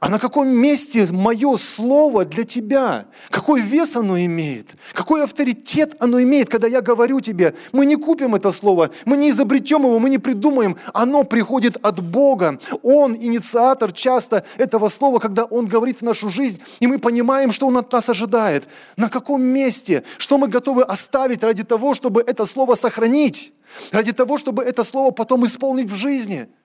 А 0.00 0.08
на 0.08 0.18
каком 0.18 0.48
месте 0.48 1.06
мое 1.12 1.56
слово 1.56 2.24
для 2.24 2.44
тебя? 2.44 3.06
Какой 3.30 3.60
вес 3.60 3.96
оно 3.96 4.18
имеет? 4.18 4.68
Какой 4.92 5.22
авторитет 5.22 5.94
оно 5.98 6.22
имеет, 6.22 6.48
когда 6.48 6.66
я 6.66 6.80
говорю 6.80 7.20
тебе, 7.20 7.54
мы 7.72 7.86
не 7.86 7.96
купим 7.96 8.34
это 8.34 8.50
слово, 8.50 8.90
мы 9.04 9.16
не 9.16 9.30
изобретем 9.30 9.82
его, 9.82 9.98
мы 9.98 10.10
не 10.10 10.18
придумаем. 10.18 10.76
Оно 10.92 11.24
приходит 11.24 11.76
от 11.82 12.02
Бога. 12.02 12.58
Он 12.82 13.14
инициатор 13.14 13.92
часто 13.92 14.44
этого 14.56 14.88
слова, 14.88 15.18
когда 15.18 15.44
Он 15.44 15.66
говорит 15.66 15.98
в 15.98 16.02
нашу 16.02 16.28
жизнь, 16.28 16.60
и 16.80 16.86
мы 16.86 16.98
понимаем, 16.98 17.52
что 17.52 17.66
Он 17.66 17.76
от 17.76 17.92
нас 17.92 18.08
ожидает. 18.08 18.64
На 18.96 19.08
каком 19.08 19.42
месте? 19.42 20.02
Что 20.18 20.38
мы 20.38 20.48
готовы 20.48 20.82
оставить 20.82 21.42
ради 21.42 21.62
того, 21.62 21.94
чтобы 21.94 22.22
это 22.26 22.46
слово 22.46 22.74
сохранить? 22.74 23.52
Ради 23.92 24.12
того, 24.12 24.38
чтобы 24.38 24.62
это 24.62 24.84
слово 24.84 25.10
потом 25.10 25.44
исполнить 25.44 25.90
в 25.90 25.94
жизни– 25.94 26.48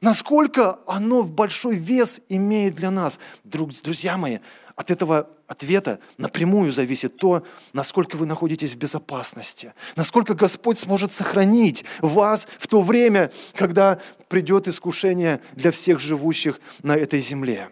Насколько 0.00 0.78
оно 0.86 1.22
в 1.22 1.32
большой 1.32 1.76
вес 1.76 2.20
имеет 2.28 2.74
для 2.74 2.90
нас? 2.90 3.18
Друзья 3.44 4.16
мои, 4.16 4.38
от 4.76 4.90
этого 4.90 5.28
ответа 5.46 6.00
напрямую 6.18 6.72
зависит 6.72 7.16
то, 7.16 7.44
насколько 7.72 8.16
вы 8.16 8.26
находитесь 8.26 8.74
в 8.74 8.78
безопасности, 8.78 9.72
насколько 9.94 10.34
Господь 10.34 10.78
сможет 10.78 11.12
сохранить 11.12 11.84
вас 12.00 12.46
в 12.58 12.66
то 12.66 12.82
время, 12.82 13.30
когда 13.54 14.00
придет 14.28 14.66
искушение 14.68 15.40
для 15.52 15.70
всех 15.70 16.00
живущих 16.00 16.60
на 16.82 16.96
этой 16.96 17.20
земле. 17.20 17.70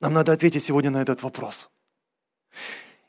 Нам 0.00 0.14
надо 0.14 0.32
ответить 0.32 0.64
сегодня 0.64 0.90
на 0.90 1.00
этот 1.02 1.22
вопрос. 1.22 1.70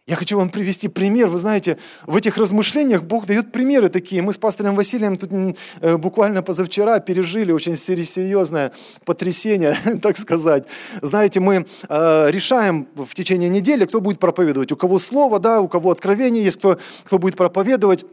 Я 0.06 0.18
хочу 0.18 0.38
вам 0.38 0.50
привести 0.50 0.90
пример. 0.90 1.30
Вы 1.30 1.38
знаете, 1.38 1.78
в 2.06 2.18
этих 2.18 2.38
размышлениях 2.38 3.04
Бог 3.04 3.26
дает 3.26 3.54
примеры 3.54 3.88
такие. 3.88 4.22
Мы 4.22 4.34
с 4.34 4.38
пастором 4.38 4.76
Василием 4.76 5.16
тут 5.16 5.32
э, 5.80 5.96
буквально 5.96 6.44
позавчера 6.44 7.00
пережили 7.00 7.54
очень 7.54 7.78
серьезное 7.78 8.74
потрясение, 9.06 9.78
так 10.02 10.18
сказать. 10.18 10.66
Знаете, 11.02 11.39
мы 11.39 11.66
э, 11.88 12.32
решаем 12.32 12.89
в 12.96 13.16
течение 13.16 13.48
недели, 13.48 13.86
кто 13.86 14.02
будет 14.02 14.20
проповедовать. 14.20 14.74
У 14.74 14.76
кого 14.76 15.00
слово, 15.00 15.39
да, 15.39 15.62
у 15.62 15.70
кого 15.70 15.92
откровение 15.92 16.44
есть, 16.44 16.58
кто, 16.58 16.78
кто 17.06 17.18
будет 17.18 17.38
проповедовать 17.38 18.04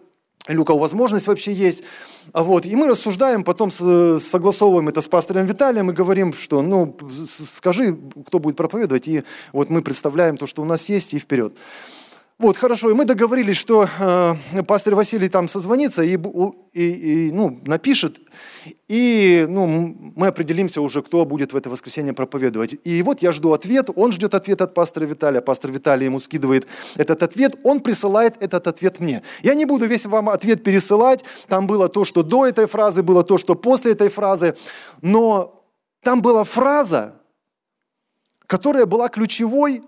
или 0.50 0.58
у 0.58 0.64
кого 0.64 0.80
возможность 0.80 1.26
вообще 1.26 1.52
есть. 1.52 1.84
А 2.32 2.42
вот. 2.42 2.66
И 2.66 2.74
мы 2.74 2.88
рассуждаем, 2.88 3.44
потом 3.44 3.70
согласовываем 3.70 4.88
это 4.88 5.00
с 5.00 5.08
пастором 5.08 5.46
Виталием 5.46 5.90
и 5.90 5.94
говорим, 5.94 6.34
что 6.34 6.60
ну 6.60 6.96
скажи, 7.28 7.96
кто 8.26 8.38
будет 8.38 8.56
проповедовать, 8.56 9.08
и 9.08 9.22
вот 9.52 9.70
мы 9.70 9.82
представляем 9.82 10.36
то, 10.36 10.46
что 10.46 10.62
у 10.62 10.64
нас 10.64 10.88
есть, 10.88 11.14
и 11.14 11.18
вперед. 11.18 11.54
Вот, 12.40 12.56
хорошо, 12.56 12.90
и 12.90 12.94
мы 12.94 13.04
договорились, 13.04 13.58
что 13.58 13.86
э, 13.98 14.62
пастор 14.66 14.94
Василий 14.94 15.28
там 15.28 15.46
созвонится 15.46 16.02
и, 16.02 16.16
и, 16.72 17.28
и 17.28 17.32
ну, 17.32 17.54
напишет, 17.66 18.18
и 18.88 19.44
ну, 19.46 19.66
мы 20.16 20.28
определимся 20.28 20.80
уже, 20.80 21.02
кто 21.02 21.26
будет 21.26 21.52
в 21.52 21.56
это 21.56 21.68
воскресенье 21.68 22.14
проповедовать. 22.14 22.76
И 22.82 23.02
вот 23.02 23.20
я 23.20 23.32
жду 23.32 23.52
ответ, 23.52 23.90
он 23.94 24.12
ждет 24.12 24.32
ответ 24.32 24.62
от 24.62 24.72
пастора 24.72 25.04
Виталия, 25.04 25.42
пастор 25.42 25.70
Виталий 25.70 26.06
ему 26.06 26.18
скидывает 26.18 26.66
этот 26.96 27.22
ответ, 27.22 27.56
он 27.62 27.80
присылает 27.80 28.36
этот 28.40 28.68
ответ 28.68 29.00
мне. 29.00 29.22
Я 29.42 29.52
не 29.52 29.66
буду 29.66 29.86
весь 29.86 30.06
вам 30.06 30.30
ответ 30.30 30.64
пересылать, 30.64 31.22
там 31.46 31.66
было 31.66 31.90
то, 31.90 32.04
что 32.04 32.22
до 32.22 32.46
этой 32.46 32.64
фразы, 32.64 33.02
было 33.02 33.22
то, 33.22 33.36
что 33.36 33.54
после 33.54 33.92
этой 33.92 34.08
фразы, 34.08 34.56
но 35.02 35.62
там 36.02 36.22
была 36.22 36.44
фраза, 36.44 37.16
которая 38.46 38.86
была 38.86 39.10
ключевой 39.10 39.82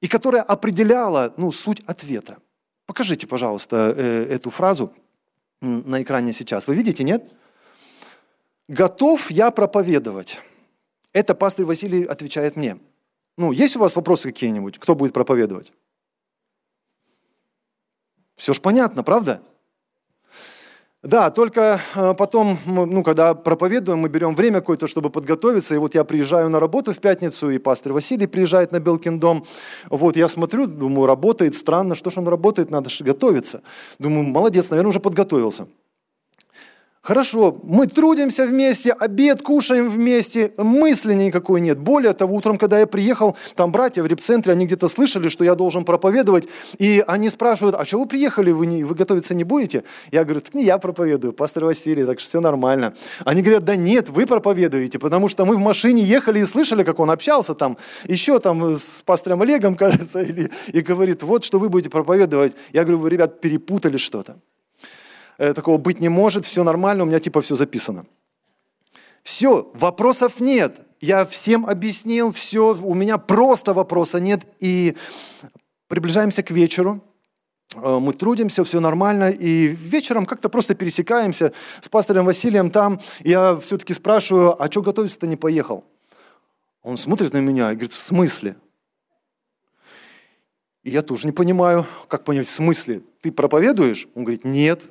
и 0.00 0.08
которая 0.08 0.42
определяла 0.42 1.32
ну, 1.36 1.50
суть 1.52 1.82
ответа. 1.86 2.38
Покажите, 2.86 3.26
пожалуйста, 3.26 3.94
э, 3.96 4.26
эту 4.30 4.50
фразу 4.50 4.92
на 5.60 6.02
экране 6.02 6.32
сейчас. 6.32 6.66
Вы 6.66 6.74
видите, 6.74 7.04
нет? 7.04 7.24
«Готов 8.68 9.30
я 9.30 9.50
проповедовать». 9.50 10.40
Это 11.12 11.34
пастор 11.34 11.64
Василий 11.64 12.04
отвечает 12.04 12.54
мне. 12.56 12.78
Ну, 13.38 13.50
есть 13.50 13.76
у 13.76 13.80
вас 13.80 13.96
вопросы 13.96 14.28
какие-нибудь? 14.28 14.78
Кто 14.78 14.94
будет 14.94 15.14
проповедовать? 15.14 15.72
Все 18.36 18.52
ж 18.52 18.60
понятно, 18.60 19.02
правда? 19.02 19.42
Да, 21.02 21.30
только 21.30 21.80
э, 21.94 22.14
потом, 22.14 22.58
ну, 22.66 23.04
когда 23.04 23.34
проповедуем, 23.34 24.00
мы 24.00 24.08
берем 24.08 24.34
время 24.34 24.60
какое-то, 24.60 24.88
чтобы 24.88 25.10
подготовиться. 25.10 25.76
И 25.76 25.78
вот 25.78 25.94
я 25.94 26.02
приезжаю 26.02 26.48
на 26.50 26.58
работу 26.58 26.92
в 26.92 26.98
пятницу, 26.98 27.50
и 27.50 27.58
пастор 27.58 27.92
Василий 27.92 28.26
приезжает 28.26 28.72
на 28.72 28.80
Белкин 28.80 29.20
дом. 29.20 29.44
Вот 29.90 30.16
я 30.16 30.26
смотрю, 30.26 30.66
думаю, 30.66 31.06
работает, 31.06 31.54
странно, 31.54 31.94
что 31.94 32.10
ж 32.10 32.18
он 32.18 32.26
работает, 32.26 32.72
надо 32.72 32.90
же 32.90 33.04
готовиться. 33.04 33.62
Думаю, 34.00 34.24
молодец, 34.24 34.70
наверное, 34.70 34.88
уже 34.88 34.98
подготовился. 34.98 35.68
Хорошо, 37.00 37.56
мы 37.62 37.86
трудимся 37.86 38.44
вместе, 38.44 38.92
обед 38.92 39.40
кушаем 39.40 39.88
вместе, 39.88 40.52
мысли 40.56 41.14
никакой 41.14 41.60
нет. 41.60 41.78
Более 41.78 42.12
того, 42.12 42.34
утром, 42.34 42.58
когда 42.58 42.80
я 42.80 42.86
приехал, 42.86 43.36
там 43.54 43.72
братья 43.72 44.02
в 44.02 44.06
репцентре, 44.06 44.52
они 44.52 44.66
где-то 44.66 44.88
слышали, 44.88 45.28
что 45.28 45.44
я 45.44 45.54
должен 45.54 45.84
проповедовать, 45.84 46.48
и 46.78 47.02
они 47.06 47.30
спрашивают, 47.30 47.76
а 47.76 47.84
что 47.84 48.00
вы 48.00 48.06
приехали, 48.06 48.50
вы, 48.50 48.66
не, 48.66 48.84
вы 48.84 48.94
готовиться 48.94 49.34
не 49.34 49.44
будете? 49.44 49.84
Я 50.10 50.24
говорю, 50.24 50.40
так 50.40 50.54
не 50.54 50.64
я 50.64 50.78
проповедую, 50.78 51.32
пастор 51.32 51.66
Василий, 51.66 52.04
так 52.04 52.18
что 52.18 52.28
все 52.28 52.40
нормально. 52.40 52.94
Они 53.24 53.42
говорят, 53.42 53.64
да 53.64 53.76
нет, 53.76 54.08
вы 54.10 54.26
проповедуете, 54.26 54.98
потому 54.98 55.28
что 55.28 55.46
мы 55.46 55.56
в 55.56 55.60
машине 55.60 56.02
ехали 56.02 56.40
и 56.40 56.44
слышали, 56.44 56.82
как 56.82 56.98
он 56.98 57.10
общался 57.10 57.54
там, 57.54 57.78
еще 58.06 58.38
там 58.40 58.74
с 58.76 59.02
пастором 59.04 59.40
Олегом, 59.42 59.76
кажется, 59.76 60.20
или, 60.22 60.50
и 60.66 60.80
говорит, 60.80 61.22
вот 61.22 61.44
что 61.44 61.58
вы 61.58 61.68
будете 61.68 61.90
проповедовать. 61.90 62.54
Я 62.72 62.82
говорю, 62.82 62.98
вы, 62.98 63.10
ребят, 63.10 63.40
перепутали 63.40 63.96
что-то. 63.96 64.36
Э, 65.38 65.54
такого 65.54 65.78
быть 65.78 66.00
не 66.00 66.08
может, 66.08 66.44
все 66.44 66.64
нормально, 66.64 67.04
у 67.04 67.06
меня 67.06 67.20
типа 67.20 67.40
все 67.40 67.54
записано. 67.54 68.04
Все, 69.22 69.70
вопросов 69.74 70.40
нет. 70.40 70.80
Я 71.00 71.24
всем 71.24 71.64
объяснил, 71.66 72.32
все, 72.32 72.74
у 72.74 72.94
меня 72.94 73.18
просто 73.18 73.72
вопроса 73.72 74.18
нет. 74.18 74.40
И 74.58 74.96
приближаемся 75.86 76.42
к 76.42 76.50
вечеру, 76.50 77.00
э, 77.74 77.98
мы 77.98 78.12
трудимся, 78.14 78.64
все 78.64 78.80
нормально, 78.80 79.30
и 79.30 79.68
вечером 79.68 80.26
как-то 80.26 80.48
просто 80.48 80.74
пересекаемся 80.74 81.52
с 81.80 81.88
пастором 81.88 82.26
Василием 82.26 82.70
там. 82.70 83.00
Я 83.20 83.56
все-таки 83.58 83.94
спрашиваю, 83.94 84.60
а 84.60 84.68
что 84.68 84.82
готовиться-то 84.82 85.28
не 85.28 85.36
поехал? 85.36 85.84
Он 86.82 86.96
смотрит 86.96 87.32
на 87.32 87.38
меня 87.38 87.70
и 87.70 87.74
говорит, 87.74 87.92
в 87.92 87.98
смысле? 87.98 88.56
И 90.82 90.90
я 90.90 91.02
тоже 91.02 91.26
не 91.26 91.32
понимаю, 91.32 91.86
как 92.08 92.24
понять, 92.24 92.46
в 92.46 92.50
смысле? 92.50 93.02
Ты 93.20 93.30
проповедуешь? 93.30 94.08
Он 94.14 94.24
говорит, 94.24 94.44
нет. 94.44 94.82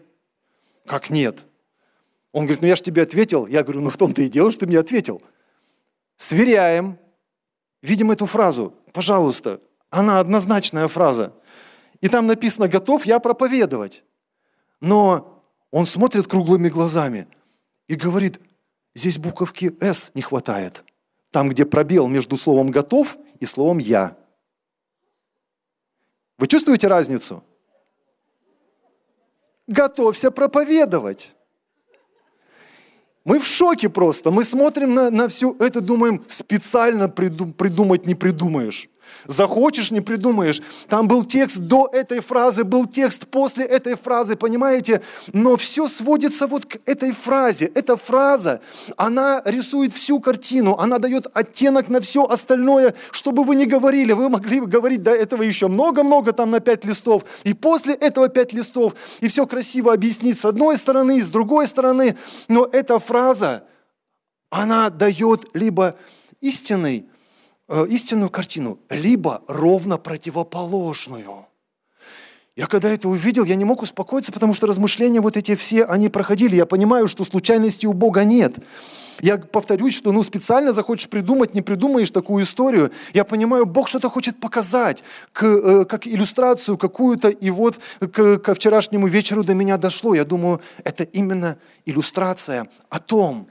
Как 0.87 1.09
нет? 1.09 1.45
Он 2.31 2.45
говорит, 2.45 2.61
ну 2.61 2.67
я 2.67 2.75
же 2.75 2.81
тебе 2.81 3.03
ответил. 3.03 3.45
Я 3.45 3.63
говорю, 3.63 3.81
ну 3.81 3.89
в 3.89 3.97
том-то 3.97 4.21
и 4.21 4.29
дело, 4.29 4.49
что 4.51 4.61
ты 4.61 4.67
мне 4.67 4.79
ответил. 4.79 5.21
Сверяем, 6.15 6.97
видим 7.81 8.09
эту 8.09 8.25
фразу. 8.25 8.73
Пожалуйста, 8.93 9.59
она 9.89 10.19
однозначная 10.19 10.87
фраза. 10.87 11.33
И 11.99 12.07
там 12.07 12.25
написано, 12.25 12.67
готов 12.67 13.05
я 13.05 13.19
проповедовать. 13.19 14.03
Но 14.79 15.43
он 15.71 15.85
смотрит 15.85 16.27
круглыми 16.27 16.69
глазами 16.69 17.27
и 17.87 17.95
говорит, 17.95 18.39
здесь 18.95 19.17
буковки 19.17 19.75
«С» 19.81 20.11
не 20.13 20.21
хватает. 20.21 20.85
Там, 21.31 21.49
где 21.49 21.65
пробел 21.65 22.07
между 22.07 22.37
словом 22.37 22.71
«готов» 22.71 23.17
и 23.39 23.45
словом 23.45 23.79
«я». 23.79 24.17
Вы 26.37 26.47
чувствуете 26.47 26.87
разницу? 26.87 27.43
Готовься 29.67 30.31
проповедовать. 30.31 31.35
Мы 33.25 33.39
в 33.39 33.45
шоке 33.45 33.89
просто. 33.89 34.31
Мы 34.31 34.45
смотрим 34.45 34.93
на, 34.93 35.09
на 35.11 35.27
все 35.27 35.53
это, 35.59 35.81
думаем, 35.81 36.23
специально 36.27 37.09
придум, 37.09 37.51
придумать 37.51 38.05
не 38.05 38.15
придумаешь. 38.15 38.87
Захочешь, 39.25 39.91
не 39.91 40.01
придумаешь. 40.01 40.61
Там 40.87 41.07
был 41.07 41.25
текст 41.25 41.57
до 41.57 41.89
этой 41.91 42.19
фразы, 42.19 42.63
был 42.63 42.85
текст 42.85 43.27
после 43.27 43.65
этой 43.65 43.95
фразы, 43.95 44.35
понимаете? 44.35 45.01
Но 45.33 45.57
все 45.57 45.87
сводится 45.87 46.47
вот 46.47 46.65
к 46.65 46.77
этой 46.85 47.11
фразе. 47.11 47.71
Эта 47.73 47.97
фраза, 47.97 48.61
она 48.95 49.41
рисует 49.45 49.93
всю 49.93 50.19
картину, 50.19 50.75
она 50.77 50.99
дает 50.99 51.27
оттенок 51.33 51.89
на 51.89 51.99
все 51.99 52.25
остальное, 52.25 52.93
чтобы 53.11 53.43
вы 53.43 53.55
не 53.55 53.65
говорили. 53.65 54.13
Вы 54.13 54.29
могли 54.29 54.59
бы 54.59 54.67
говорить 54.67 55.03
до 55.03 55.11
этого 55.11 55.43
еще 55.43 55.67
много-много, 55.67 56.31
там 56.33 56.51
на 56.51 56.59
пять 56.59 56.85
листов, 56.85 57.23
и 57.43 57.53
после 57.53 57.93
этого 57.93 58.29
пять 58.29 58.53
листов, 58.53 58.93
и 59.19 59.27
все 59.27 59.45
красиво 59.45 59.93
объяснить 59.93 60.37
с 60.37 60.45
одной 60.45 60.77
стороны, 60.77 61.21
с 61.21 61.29
другой 61.29 61.67
стороны. 61.67 62.15
Но 62.47 62.67
эта 62.71 62.99
фраза, 62.99 63.63
она 64.49 64.89
дает 64.89 65.45
либо 65.53 65.95
истинный 66.41 67.09
истинную 67.69 68.29
картину, 68.29 68.79
либо 68.89 69.41
ровно 69.47 69.97
противоположную. 69.97 71.47
Я 72.57 72.65
когда 72.65 72.89
это 72.89 73.07
увидел, 73.07 73.43
я 73.43 73.53
не 73.53 73.65
мог 73.65 73.83
успокоиться, 73.83 74.31
потому 74.31 74.55
что 74.55 74.65
размышления 74.65 75.21
вот 75.21 75.37
эти 75.37 75.55
все, 75.55 75.85
они 75.85 76.09
проходили. 76.09 76.55
Я 76.55 76.65
понимаю, 76.65 77.05
что 77.05 77.23
случайности 77.23 77.85
у 77.85 77.93
Бога 77.93 78.23
нет. 78.23 78.55
Я 79.21 79.37
повторюсь, 79.37 79.95
что 79.95 80.11
ну 80.11 80.23
специально 80.23 80.71
захочешь 80.71 81.07
придумать, 81.07 81.53
не 81.53 81.61
придумаешь 81.61 82.09
такую 82.09 82.43
историю. 82.43 82.91
Я 83.13 83.25
понимаю, 83.25 83.67
Бог 83.67 83.87
что-то 83.87 84.09
хочет 84.09 84.39
показать, 84.39 85.03
к, 85.33 85.43
э, 85.43 85.85
как 85.85 86.07
иллюстрацию 86.07 86.79
какую-то. 86.79 87.29
И 87.29 87.51
вот 87.51 87.79
к, 87.99 88.39
ко 88.39 88.55
вчерашнему 88.55 89.05
вечеру 89.05 89.43
до 89.43 89.53
меня 89.53 89.77
дошло. 89.77 90.15
Я 90.15 90.23
думаю, 90.23 90.59
это 90.83 91.03
именно 91.03 91.59
иллюстрация 91.85 92.67
о 92.89 92.99
том, 92.99 93.47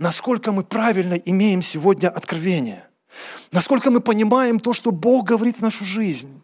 насколько 0.00 0.50
мы 0.50 0.64
правильно 0.64 1.14
имеем 1.14 1.62
сегодня 1.62 2.08
откровение. 2.08 2.87
Насколько 3.52 3.90
мы 3.90 4.00
понимаем 4.00 4.60
то, 4.60 4.72
что 4.72 4.90
Бог 4.90 5.26
говорит 5.26 5.58
в 5.58 5.62
нашу 5.62 5.84
жизнь. 5.84 6.42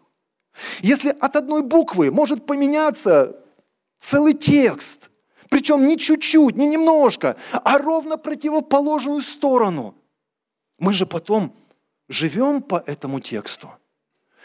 Если 0.81 1.09
от 1.09 1.35
одной 1.35 1.61
буквы 1.61 2.11
может 2.11 2.45
поменяться 2.45 3.35
целый 3.99 4.33
текст, 4.33 5.09
причем 5.49 5.85
не 5.85 5.97
чуть-чуть, 5.97 6.55
не 6.55 6.65
немножко, 6.65 7.35
а 7.51 7.77
ровно 7.77 8.17
противоположную 8.17 9.21
сторону, 9.21 9.95
мы 10.79 10.93
же 10.93 11.05
потом 11.05 11.55
живем 12.07 12.61
по 12.61 12.83
этому 12.85 13.19
тексту. 13.19 13.69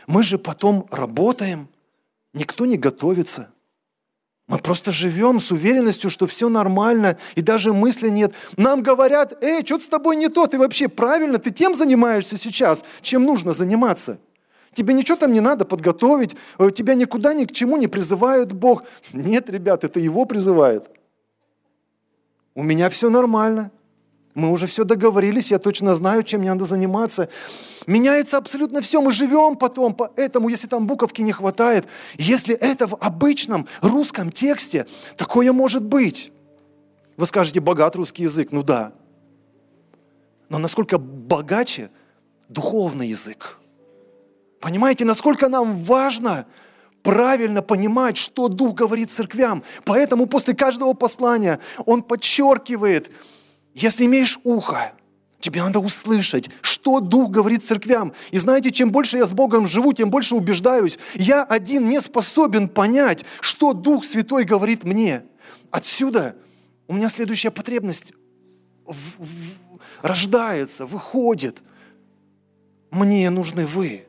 Мы 0.06 0.22
же 0.22 0.38
потом 0.38 0.86
работаем, 0.90 1.68
никто 2.32 2.66
не 2.66 2.76
готовится– 2.76 3.52
мы 4.50 4.58
просто 4.58 4.90
живем 4.90 5.38
с 5.38 5.52
уверенностью, 5.52 6.10
что 6.10 6.26
все 6.26 6.48
нормально, 6.48 7.16
и 7.36 7.40
даже 7.40 7.72
мысли 7.72 8.08
нет. 8.08 8.34
Нам 8.56 8.82
говорят, 8.82 9.42
эй, 9.44 9.64
что-то 9.64 9.84
с 9.84 9.86
тобой 9.86 10.16
не 10.16 10.28
то, 10.28 10.48
ты 10.48 10.58
вообще 10.58 10.88
правильно, 10.88 11.38
ты 11.38 11.52
тем 11.52 11.76
занимаешься 11.76 12.36
сейчас, 12.36 12.84
чем 13.00 13.24
нужно 13.24 13.52
заниматься. 13.52 14.18
Тебе 14.74 14.92
ничего 14.92 15.16
там 15.16 15.32
не 15.32 15.38
надо 15.38 15.64
подготовить, 15.64 16.34
э, 16.58 16.70
тебя 16.74 16.94
никуда 16.94 17.32
ни 17.32 17.44
к 17.44 17.52
чему 17.52 17.76
не 17.76 17.86
призывает 17.86 18.52
Бог. 18.52 18.82
Нет, 19.12 19.48
ребят, 19.50 19.84
это 19.84 20.00
Его 20.00 20.24
призывает. 20.24 20.90
У 22.56 22.64
меня 22.64 22.90
все 22.90 23.08
нормально. 23.08 23.70
Мы 24.40 24.50
уже 24.50 24.66
все 24.66 24.84
договорились, 24.84 25.50
я 25.50 25.58
точно 25.58 25.92
знаю, 25.94 26.22
чем 26.22 26.40
мне 26.40 26.50
надо 26.50 26.64
заниматься. 26.64 27.28
Меняется 27.86 28.38
абсолютно 28.38 28.80
все, 28.80 29.02
мы 29.02 29.12
живем 29.12 29.56
потом, 29.56 29.92
поэтому, 29.92 30.48
если 30.48 30.66
там 30.66 30.86
буковки 30.86 31.20
не 31.20 31.32
хватает, 31.32 31.86
если 32.16 32.54
это 32.54 32.86
в 32.86 32.94
обычном 33.00 33.68
русском 33.82 34.30
тексте, 34.30 34.86
такое 35.18 35.52
может 35.52 35.84
быть. 35.84 36.32
Вы 37.18 37.26
скажете, 37.26 37.60
богат 37.60 37.96
русский 37.96 38.22
язык, 38.22 38.50
ну 38.50 38.62
да. 38.62 38.94
Но 40.48 40.56
насколько 40.56 40.96
богаче 40.96 41.90
духовный 42.48 43.08
язык. 43.08 43.58
Понимаете, 44.58 45.04
насколько 45.04 45.50
нам 45.50 45.76
важно 45.76 46.46
правильно 47.02 47.60
понимать, 47.60 48.16
что 48.16 48.48
Дух 48.48 48.74
говорит 48.74 49.10
церквям. 49.10 49.62
Поэтому 49.84 50.24
после 50.26 50.54
каждого 50.54 50.94
послания 50.94 51.60
он 51.84 52.02
подчеркивает, 52.02 53.10
если 53.74 54.06
имеешь 54.06 54.38
ухо, 54.44 54.92
тебе 55.38 55.62
надо 55.62 55.80
услышать, 55.80 56.50
что 56.60 57.00
Дух 57.00 57.30
говорит 57.30 57.64
церквям. 57.64 58.12
И 58.30 58.38
знаете, 58.38 58.70
чем 58.70 58.92
больше 58.92 59.18
я 59.18 59.26
с 59.26 59.32
Богом 59.32 59.66
живу, 59.66 59.92
тем 59.92 60.10
больше 60.10 60.34
убеждаюсь, 60.34 60.98
я 61.14 61.42
один 61.42 61.86
не 61.86 62.00
способен 62.00 62.68
понять, 62.68 63.24
что 63.40 63.72
Дух 63.72 64.04
Святой 64.04 64.44
говорит 64.44 64.84
мне. 64.84 65.22
Отсюда 65.70 66.36
у 66.88 66.94
меня 66.94 67.08
следующая 67.08 67.50
потребность 67.50 68.12
в, 68.84 68.94
в, 69.18 69.78
рождается, 70.02 70.86
выходит. 70.86 71.62
Мне 72.90 73.30
нужны 73.30 73.66
вы. 73.66 74.06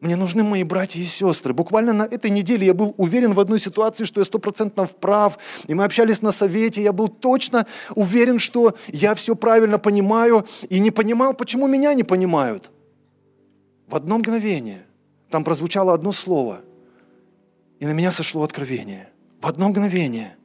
Мне 0.00 0.16
нужны 0.16 0.42
мои 0.42 0.64
братья 0.64 0.98
и 0.98 1.04
сестры. 1.04 1.52
Буквально 1.52 1.92
на 1.92 2.02
этой 2.04 2.30
неделе 2.30 2.66
я 2.66 2.72
был 2.72 2.94
уверен 2.96 3.34
в 3.34 3.40
одной 3.40 3.58
ситуации, 3.58 4.04
что 4.04 4.20
я 4.20 4.24
стопроцентно 4.24 4.86
вправ. 4.86 5.38
И 5.66 5.74
мы 5.74 5.84
общались 5.84 6.22
на 6.22 6.32
совете. 6.32 6.82
Я 6.82 6.94
был 6.94 7.08
точно 7.08 7.66
уверен, 7.94 8.38
что 8.38 8.74
я 8.88 9.14
все 9.14 9.36
правильно 9.36 9.78
понимаю. 9.78 10.46
И 10.70 10.80
не 10.80 10.90
понимал, 10.90 11.34
почему 11.34 11.66
меня 11.66 11.92
не 11.92 12.02
понимают. 12.02 12.70
В 13.88 13.94
одно 13.94 14.16
мгновение 14.18 14.86
там 15.28 15.44
прозвучало 15.44 15.92
одно 15.92 16.12
слово. 16.12 16.60
И 17.78 17.86
на 17.86 17.92
меня 17.92 18.10
сошло 18.10 18.42
откровение. 18.42 19.10
В 19.42 19.46
одно 19.46 19.68
мгновение. 19.68 20.36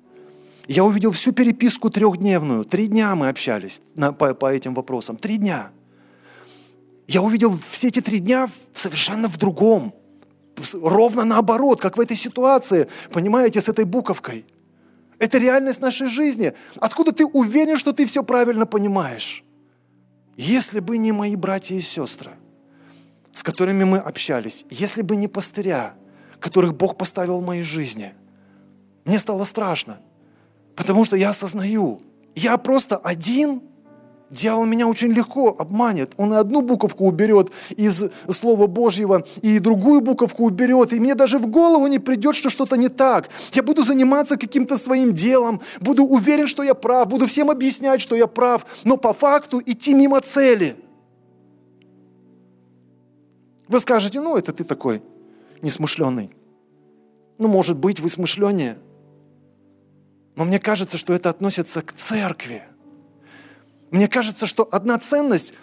Я 0.68 0.84
увидел 0.84 1.12
всю 1.12 1.32
переписку 1.32 1.90
трехдневную. 1.90 2.66
Три 2.66 2.88
дня 2.88 3.16
мы 3.16 3.30
общались 3.30 3.82
на, 3.94 4.12
по, 4.12 4.34
по 4.34 4.52
этим 4.52 4.74
вопросам. 4.74 5.16
Три 5.16 5.38
дня. 5.38 5.72
Я 7.08 7.22
увидел 7.22 7.58
все 7.58 7.88
эти 7.88 8.02
три 8.02 8.20
дня 8.20 8.50
совершенно 8.74 9.28
в 9.28 9.38
другом. 9.38 9.94
Ровно 10.74 11.24
наоборот, 11.24 11.82
как 11.82 11.98
в 11.98 12.00
этой 12.00 12.18
ситуации, 12.18 12.88
понимаете, 13.12 13.62
с 13.62 13.70
этой 13.70 13.86
буковкой. 13.86 14.46
Это 15.20 15.38
реальность 15.38 15.82
нашей 15.82 16.08
жизни. 16.08 16.54
Откуда 16.78 17.12
ты 17.12 17.26
уверен, 17.26 17.78
что 17.78 17.94
ты 17.94 18.06
все 18.06 18.24
правильно 18.24 18.66
понимаешь? 18.66 19.44
Если 20.36 20.80
бы 20.80 20.98
не 20.98 21.12
мои 21.12 21.36
братья 21.36 21.76
и 21.76 21.82
сестры, 21.82 22.32
с 23.32 23.44
которыми 23.44 23.84
мы 23.84 23.98
общались, 23.98 24.66
если 24.70 25.02
бы 25.02 25.16
не 25.16 25.28
пастыря, 25.28 25.94
которых 26.40 26.76
Бог 26.76 26.98
поставил 26.98 27.40
в 27.40 27.46
моей 27.46 27.64
жизни, 27.64 28.14
мне 29.06 29.20
стало 29.20 29.44
страшно, 29.44 30.00
потому 30.76 31.06
что 31.06 31.16
я 31.16 31.30
осознаю, 31.30 32.02
я 32.34 32.58
просто 32.58 32.98
один– 32.98 33.62
Дьявол 34.32 34.66
меня 34.66 34.88
очень 34.88 35.12
легко 35.12 35.56
обманет. 35.58 36.14
Он 36.18 36.34
и 36.34 36.38
одну 36.38 36.62
буковку 36.62 37.06
уберет 37.06 37.52
из 37.78 38.06
Слова 38.28 38.66
Божьего, 38.66 39.24
и 39.42 39.60
другую 39.60 40.02
буковку 40.02 40.46
уберет. 40.46 40.94
И 40.94 41.00
мне 41.00 41.14
даже 41.14 41.38
в 41.38 41.46
голову 41.46 41.86
не 41.86 42.00
придет, 42.00 42.36
что 42.36 42.50
что-то 42.50 42.76
не 42.76 42.90
так. 42.90 43.30
Я 43.54 43.62
буду 43.62 43.84
заниматься 43.84 44.38
каким-то 44.38 44.78
своим 44.78 45.14
делом, 45.14 45.62
буду 45.80 46.04
уверен, 46.04 46.48
что 46.48 46.64
я 46.64 46.74
прав, 46.74 47.08
буду 47.08 47.28
всем 47.28 47.52
объяснять, 47.52 48.02
что 48.02 48.16
я 48.16 48.26
прав, 48.26 48.66
но 48.84 48.98
по 48.98 49.14
факту 49.14 49.62
идти 49.64 49.94
мимо 49.94 50.20
цели. 50.22 50.76
Вы 53.68 53.80
скажете, 53.80 54.20
ну 54.20 54.38
это 54.38 54.54
ты 54.54 54.64
такой 54.64 55.04
несмышленный. 55.62 56.32
Ну, 57.38 57.48
может 57.48 57.78
быть, 57.78 58.00
вы 58.00 58.10
смышленнее. 58.10 58.78
Но 60.36 60.46
мне 60.46 60.60
кажется, 60.60 60.98
что 60.98 61.14
это 61.14 61.30
относится 61.30 61.82
к 61.82 61.94
церкви– 61.94 62.64
мне 63.96 64.10
кажется, 64.10 64.46
что 64.46 64.68
одна 64.72 65.00
ценность, 65.00 65.54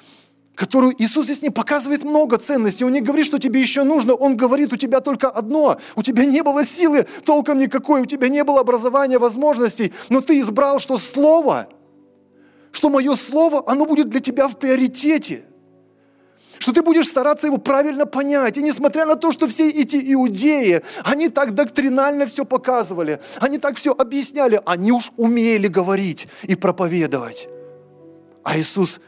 которую 0.54 0.94
Иисус 0.96 1.26
здесь 1.26 1.42
не 1.42 1.50
показывает 1.50 2.02
много 2.02 2.38
ценностей. 2.38 2.82
Он 2.82 2.92
не 2.92 3.02
говорит, 3.02 3.26
что 3.26 3.38
тебе 3.38 3.60
еще 3.60 3.82
нужно. 3.82 4.14
Он 4.14 4.38
говорит, 4.38 4.72
у 4.72 4.76
тебя 4.76 5.00
только 5.00 5.28
одно. 5.28 5.78
У 5.96 6.02
тебя 6.02 6.24
не 6.24 6.42
было 6.42 6.64
силы 6.64 7.06
толком 7.26 7.58
никакой, 7.58 8.00
у 8.00 8.06
тебя 8.06 8.28
не 8.28 8.42
было 8.42 8.60
образования, 8.60 9.18
возможностей. 9.18 9.92
Но 10.08 10.22
ты 10.22 10.40
избрал, 10.40 10.78
что 10.78 10.96
Слово, 10.96 11.68
что 12.70 12.88
мое 12.88 13.16
Слово, 13.16 13.64
оно 13.66 13.84
будет 13.84 14.08
для 14.08 14.20
тебя 14.20 14.48
в 14.48 14.56
приоритете. 14.56 15.44
Что 16.58 16.72
ты 16.72 16.80
будешь 16.80 17.08
стараться 17.08 17.48
его 17.48 17.58
правильно 17.58 18.06
понять. 18.06 18.56
И 18.56 18.62
несмотря 18.62 19.04
на 19.04 19.16
то, 19.16 19.30
что 19.30 19.46
все 19.46 19.68
эти 19.68 20.00
иудеи, 20.14 20.80
они 21.04 21.28
так 21.28 21.54
доктринально 21.54 22.24
все 22.26 22.46
показывали, 22.46 23.20
они 23.40 23.58
так 23.58 23.76
все 23.76 23.92
объясняли, 23.92 24.62
они 24.64 24.90
уж 24.90 25.12
умели 25.18 25.66
говорить 25.66 26.28
и 26.44 26.54
проповедовать. 26.54 27.50
А 28.42 28.58
Иисус 28.58 29.00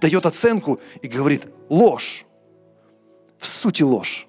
дает 0.00 0.26
оценку 0.26 0.80
и 1.02 1.08
говорит, 1.08 1.46
ложь. 1.68 2.26
В 3.38 3.46
сути 3.46 3.82
ложь. 3.82 4.26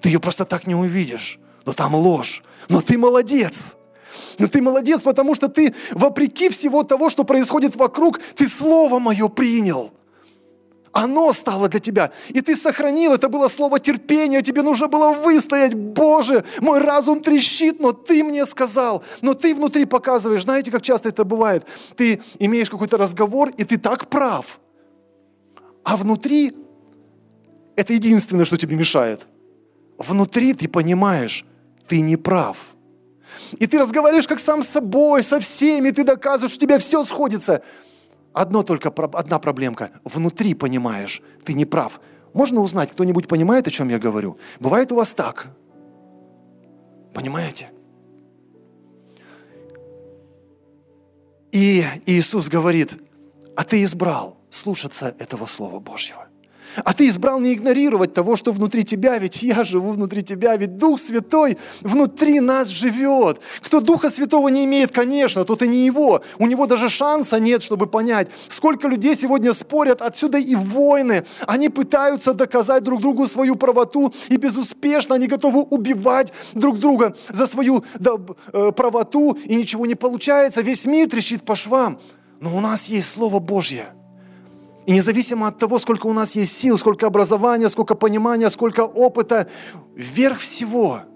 Ты 0.00 0.08
ее 0.08 0.20
просто 0.20 0.44
так 0.44 0.66
не 0.66 0.74
увидишь. 0.74 1.38
Но 1.66 1.72
там 1.72 1.94
ложь. 1.94 2.42
Но 2.68 2.80
ты 2.80 2.96
молодец. 2.98 3.76
Но 4.38 4.48
ты 4.48 4.62
молодец, 4.62 5.02
потому 5.02 5.34
что 5.34 5.48
ты, 5.48 5.74
вопреки 5.90 6.48
всего 6.48 6.84
того, 6.84 7.08
что 7.08 7.24
происходит 7.24 7.76
вокруг, 7.76 8.18
ты 8.36 8.48
Слово 8.48 8.98
Мое 8.98 9.28
принял. 9.28 9.92
Оно 10.94 11.32
стало 11.32 11.68
для 11.68 11.80
тебя. 11.80 12.12
И 12.28 12.40
ты 12.40 12.54
сохранил, 12.54 13.14
это 13.14 13.28
было 13.28 13.48
слово 13.48 13.80
терпения, 13.80 14.42
тебе 14.42 14.62
нужно 14.62 14.86
было 14.86 15.12
выстоять. 15.12 15.74
Боже, 15.74 16.44
мой 16.60 16.78
разум 16.78 17.20
трещит, 17.20 17.80
но 17.80 17.92
ты 17.92 18.22
мне 18.22 18.46
сказал. 18.46 19.02
Но 19.20 19.34
ты 19.34 19.56
внутри 19.56 19.86
показываешь, 19.86 20.44
знаете, 20.44 20.70
как 20.70 20.82
часто 20.82 21.08
это 21.08 21.24
бывает? 21.24 21.66
Ты 21.96 22.22
имеешь 22.38 22.70
какой-то 22.70 22.96
разговор, 22.96 23.50
и 23.56 23.64
ты 23.64 23.76
так 23.76 24.08
прав. 24.08 24.60
А 25.82 25.96
внутри 25.96 26.56
это 27.74 27.92
единственное, 27.92 28.44
что 28.44 28.56
тебе 28.56 28.76
мешает. 28.76 29.26
Внутри 29.98 30.54
ты 30.54 30.68
понимаешь, 30.68 31.44
ты 31.88 32.02
не 32.02 32.16
прав. 32.16 32.56
И 33.58 33.66
ты 33.66 33.80
разговариваешь 33.80 34.28
как 34.28 34.38
сам 34.38 34.62
с 34.62 34.68
собой, 34.68 35.24
со 35.24 35.40
всеми, 35.40 35.90
ты 35.90 36.04
доказываешь, 36.04 36.52
что 36.52 36.64
у 36.64 36.66
тебя 36.68 36.78
все 36.78 37.04
сходится. 37.04 37.62
Одно 38.34 38.64
только, 38.64 38.88
одна 38.90 39.38
проблемка. 39.38 39.90
Внутри 40.02 40.54
понимаешь, 40.54 41.22
ты 41.44 41.54
не 41.54 41.64
прав. 41.64 42.00
Можно 42.34 42.60
узнать, 42.60 42.90
кто-нибудь 42.90 43.28
понимает, 43.28 43.68
о 43.68 43.70
чем 43.70 43.88
я 43.88 44.00
говорю? 44.00 44.38
Бывает 44.58 44.90
у 44.90 44.96
вас 44.96 45.14
так. 45.14 45.56
Понимаете? 47.14 47.70
И 51.52 51.84
Иисус 52.06 52.48
говорит, 52.48 53.00
а 53.56 53.62
ты 53.62 53.84
избрал 53.84 54.36
слушаться 54.50 55.14
этого 55.20 55.46
Слова 55.46 55.78
Божьего. 55.78 56.26
А 56.82 56.92
ты 56.92 57.06
избрал 57.06 57.40
не 57.40 57.54
игнорировать 57.54 58.12
того, 58.12 58.36
что 58.36 58.52
внутри 58.52 58.84
тебя, 58.84 59.18
ведь 59.18 59.42
я 59.42 59.64
живу 59.64 59.92
внутри 59.92 60.22
тебя, 60.22 60.56
ведь 60.56 60.76
Дух 60.76 60.98
Святой 60.98 61.58
внутри 61.82 62.40
нас 62.40 62.68
живет. 62.68 63.40
Кто 63.60 63.80
Духа 63.80 64.10
Святого 64.10 64.48
не 64.48 64.64
имеет, 64.64 64.90
конечно, 64.90 65.44
тот 65.44 65.62
и 65.62 65.68
не 65.68 65.84
его. 65.84 66.22
У 66.38 66.46
него 66.46 66.66
даже 66.66 66.88
шанса 66.88 67.38
нет, 67.38 67.62
чтобы 67.62 67.86
понять, 67.86 68.28
сколько 68.48 68.88
людей 68.88 69.14
сегодня 69.14 69.52
спорят, 69.52 70.02
отсюда 70.02 70.38
и 70.38 70.54
войны. 70.54 71.24
Они 71.46 71.68
пытаются 71.68 72.34
доказать 72.34 72.82
друг 72.82 73.00
другу 73.00 73.26
свою 73.26 73.56
правоту, 73.56 74.12
и 74.28 74.36
безуспешно 74.36 75.14
они 75.14 75.26
готовы 75.26 75.62
убивать 75.62 76.32
друг 76.54 76.78
друга 76.78 77.14
за 77.28 77.46
свою 77.46 77.84
да, 77.98 78.12
э, 78.52 78.72
правоту, 78.72 79.32
и 79.44 79.54
ничего 79.54 79.86
не 79.86 79.94
получается. 79.94 80.60
Весь 80.60 80.84
мир 80.84 81.08
трещит 81.08 81.42
по 81.42 81.54
швам. 81.54 81.98
Но 82.40 82.56
у 82.56 82.60
нас 82.60 82.86
есть 82.86 83.08
Слово 83.08 83.38
Божье– 83.38 83.86
и 84.86 84.92
независимо 84.92 85.48
от 85.48 85.58
того, 85.58 85.78
сколько 85.78 86.06
у 86.06 86.12
нас 86.12 86.34
есть 86.34 86.56
сил, 86.56 86.76
сколько 86.78 87.06
образования, 87.06 87.68
сколько 87.68 87.94
понимания, 87.94 88.50
сколько 88.50 88.80
опыта, 88.80 89.48
вверх 89.94 90.38
всего– 90.38 91.00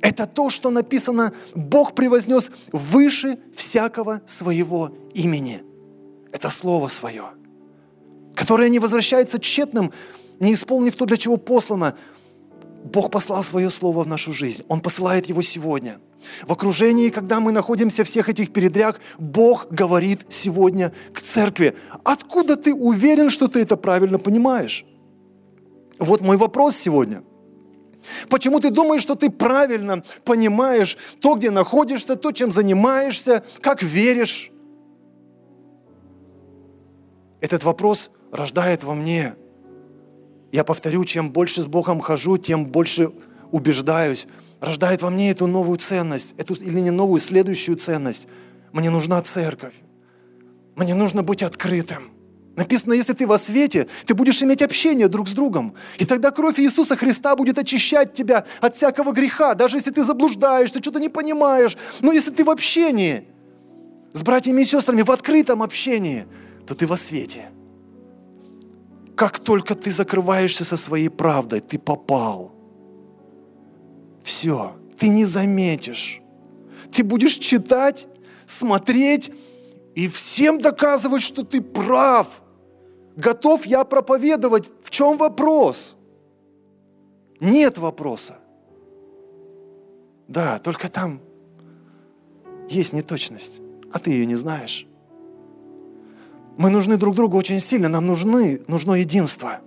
это 0.00 0.26
то, 0.26 0.50
что 0.50 0.70
написано, 0.70 1.32
Бог 1.54 1.94
превознес 1.94 2.50
выше 2.72 3.38
всякого 3.54 4.20
своего 4.26 4.92
имени. 5.14 5.62
Это 6.32 6.50
Слово 6.50 6.88
Свое, 6.88 7.24
которое 8.34 8.68
не 8.68 8.78
возвращается 8.78 9.38
тщетным, 9.38 9.92
не 10.38 10.52
исполнив 10.52 10.94
то, 10.94 11.06
для 11.06 11.16
чего 11.16 11.38
послано. 11.38 11.96
Бог 12.84 13.10
послал 13.10 13.42
Свое 13.42 13.70
Слово 13.70 14.04
в 14.04 14.06
нашу 14.06 14.32
жизнь. 14.32 14.62
Он 14.68 14.80
посылает 14.80 15.26
его 15.26 15.42
сегодня– 15.42 15.98
в 16.46 16.52
окружении, 16.52 17.10
когда 17.10 17.40
мы 17.40 17.52
находимся 17.52 18.04
всех 18.04 18.28
этих 18.28 18.52
передряг, 18.52 19.00
Бог 19.18 19.68
говорит 19.70 20.26
сегодня 20.28 20.92
к 21.12 21.20
церкви. 21.20 21.76
Откуда 22.04 22.56
ты 22.56 22.74
уверен, 22.74 23.30
что 23.30 23.48
ты 23.48 23.60
это 23.60 23.76
правильно 23.76 24.18
понимаешь? 24.18 24.84
Вот 25.98 26.20
мой 26.20 26.36
вопрос 26.36 26.76
сегодня. 26.76 27.22
Почему 28.28 28.60
ты 28.60 28.70
думаешь, 28.70 29.02
что 29.02 29.14
ты 29.14 29.30
правильно 29.30 30.02
понимаешь 30.24 30.96
то, 31.20 31.34
где 31.34 31.50
находишься, 31.50 32.16
то, 32.16 32.32
чем 32.32 32.52
занимаешься, 32.52 33.44
как 33.60 33.82
веришь? 33.82 34.50
Этот 37.40 37.64
вопрос 37.64 38.10
рождает 38.32 38.84
во 38.84 38.94
мне. 38.94 39.34
Я 40.52 40.64
повторю, 40.64 41.04
чем 41.04 41.30
больше 41.30 41.62
с 41.62 41.66
Богом 41.66 42.00
хожу, 42.00 42.36
тем 42.38 42.66
больше 42.66 43.12
убеждаюсь, 43.50 44.26
рождает 44.60 45.02
во 45.02 45.10
мне 45.10 45.30
эту 45.30 45.46
новую 45.46 45.78
ценность, 45.78 46.34
эту 46.36 46.54
или 46.54 46.80
не 46.80 46.90
новую, 46.90 47.20
следующую 47.20 47.76
ценность. 47.76 48.28
Мне 48.72 48.90
нужна 48.90 49.20
церковь. 49.22 49.74
Мне 50.74 50.94
нужно 50.94 51.22
быть 51.22 51.42
открытым. 51.42 52.10
Написано, 52.56 52.94
если 52.94 53.12
ты 53.12 53.26
во 53.26 53.38
свете, 53.38 53.86
ты 54.06 54.14
будешь 54.14 54.42
иметь 54.42 54.62
общение 54.62 55.08
друг 55.08 55.28
с 55.28 55.32
другом. 55.32 55.74
И 55.98 56.06
тогда 56.06 56.30
кровь 56.30 56.58
Иисуса 56.58 56.96
Христа 56.96 57.36
будет 57.36 57.58
очищать 57.58 58.14
тебя 58.14 58.46
от 58.60 58.74
всякого 58.76 59.12
греха, 59.12 59.54
даже 59.54 59.76
если 59.76 59.90
ты 59.90 60.02
заблуждаешься, 60.02 60.78
что-то 60.80 60.98
не 60.98 61.10
понимаешь. 61.10 61.76
Но 62.00 62.12
если 62.12 62.30
ты 62.30 62.44
в 62.44 62.50
общении 62.50 63.28
с 64.14 64.22
братьями 64.22 64.62
и 64.62 64.64
сестрами, 64.64 65.02
в 65.02 65.10
открытом 65.10 65.62
общении, 65.62 66.24
то 66.66 66.74
ты 66.74 66.86
во 66.86 66.96
свете. 66.96 67.50
Как 69.16 69.38
только 69.38 69.74
ты 69.74 69.92
закрываешься 69.92 70.64
со 70.64 70.78
своей 70.78 71.10
правдой, 71.10 71.60
ты 71.60 71.78
попал– 71.78 72.52
все, 74.26 74.74
ты 74.98 75.08
не 75.08 75.24
заметишь. 75.24 76.20
Ты 76.90 77.04
будешь 77.04 77.36
читать, 77.36 78.08
смотреть 78.44 79.30
и 79.94 80.08
всем 80.08 80.58
доказывать, 80.58 81.22
что 81.22 81.44
ты 81.44 81.62
прав. 81.62 82.42
Готов 83.14 83.66
я 83.66 83.84
проповедовать. 83.84 84.68
В 84.82 84.90
чем 84.90 85.16
вопрос? 85.16 85.96
Нет 87.38 87.78
вопроса. 87.78 88.38
Да, 90.26 90.58
только 90.58 90.88
там 90.88 91.20
есть 92.68 92.92
неточность, 92.94 93.60
а 93.92 94.00
ты 94.00 94.10
ее 94.10 94.26
не 94.26 94.34
знаешь. 94.34 94.88
Мы 96.58 96.70
нужны 96.70 96.96
друг 96.96 97.14
другу 97.14 97.38
очень 97.38 97.60
сильно, 97.60 97.88
нам 97.88 98.06
нужны, 98.06 98.60
нужно 98.66 98.94
единство. 98.94 99.60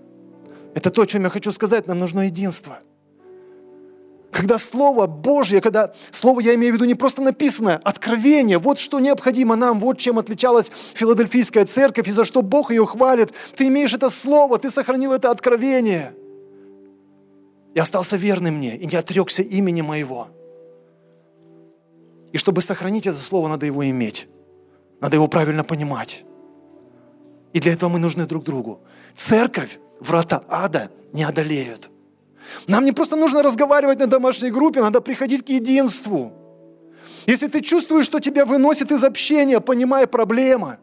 Это 0.75 0.89
то, 0.89 1.03
о 1.03 1.07
чем 1.07 1.23
я 1.23 1.29
хочу 1.29 1.53
сказать, 1.53 1.87
нам 1.87 1.97
нужно 1.97 2.25
единство– 2.25 2.79
когда 4.31 4.57
Слово 4.57 5.07
Божье, 5.07 5.61
когда 5.61 5.91
Слово, 6.11 6.41
я 6.41 6.55
имею 6.55 6.73
в 6.73 6.75
виду 6.75 6.85
не 6.85 6.95
просто 6.95 7.21
написанное, 7.21 7.77
откровение, 7.77 8.59
вот 8.59 8.79
что 8.79 8.99
необходимо 8.99 9.55
нам, 9.55 9.79
вот 9.79 9.97
чем 9.97 10.19
отличалась 10.19 10.71
Филадельфийская 10.93 11.65
церковь 11.65 12.07
и 12.07 12.11
за 12.11 12.25
что 12.25 12.41
Бог 12.41 12.71
ее 12.71 12.85
хвалит. 12.85 13.33
Ты 13.55 13.67
имеешь 13.67 13.93
это 13.93 14.09
Слово, 14.09 14.59
ты 14.59 14.69
сохранил 14.69 15.13
это 15.13 15.31
откровение. 15.31 16.13
И 17.73 17.79
остался 17.79 18.17
верным 18.17 18.55
мне, 18.55 18.77
и 18.77 18.85
не 18.85 18.95
отрекся 18.95 19.41
имени 19.41 19.81
моего. 19.81 20.27
И 22.31 22.37
чтобы 22.37 22.61
сохранить 22.61 23.07
это 23.07 23.17
Слово, 23.17 23.47
надо 23.47 23.65
его 23.65 23.87
иметь. 23.89 24.27
Надо 25.01 25.15
его 25.15 25.27
правильно 25.27 25.63
понимать. 25.63 26.23
И 27.53 27.59
для 27.59 27.73
этого 27.73 27.89
мы 27.89 27.99
нужны 27.99 28.25
друг 28.27 28.43
другу. 28.43 28.81
Церковь, 29.15 29.79
врата 29.99 30.43
ада 30.47 30.91
не 31.13 31.23
одолеют– 31.23 31.89
нам 32.67 32.85
не 32.85 32.91
просто 32.91 33.15
нужно 33.15 33.43
разговаривать 33.43 33.99
на 33.99 34.07
домашней 34.07 34.51
группе, 34.51 34.81
надо 34.81 35.01
приходить 35.01 35.45
к 35.45 35.49
единству. 35.49 36.33
Если 37.25 37.47
ты 37.47 37.61
чувствуешь, 37.61 38.05
что 38.05 38.19
тебя 38.19 38.45
выносит 38.45 38.91
из 38.91 39.03
общения, 39.03 39.59
понимая 39.59 40.07
проблема, 40.07 40.77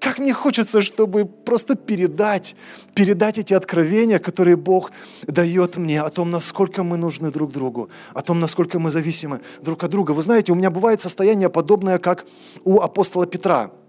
как 0.00 0.18
мне 0.18 0.32
хочется, 0.32 0.82
чтобы 0.82 1.26
просто 1.26 1.76
передать, 1.76 2.56
передать 2.94 3.38
эти 3.38 3.54
откровения, 3.54 4.18
которые 4.18 4.56
Бог 4.56 4.90
дает 5.28 5.76
мне 5.76 6.02
о 6.02 6.10
том, 6.10 6.30
насколько 6.30 6.82
мы 6.82 6.96
нужны 6.96 7.30
друг 7.30 7.52
другу, 7.52 7.88
о 8.12 8.20
том, 8.20 8.40
насколько 8.40 8.80
мы 8.80 8.90
зависимы 8.90 9.40
друг 9.62 9.84
от 9.84 9.90
друга. 9.90 10.10
Вы 10.10 10.22
знаете, 10.22 10.52
у 10.52 10.56
меня 10.56 10.70
бывает 10.70 11.00
состояние 11.00 11.48
подобное, 11.48 11.98
как 11.98 12.26
у 12.64 12.80
апостола 12.80 13.26
Петра– 13.26 13.70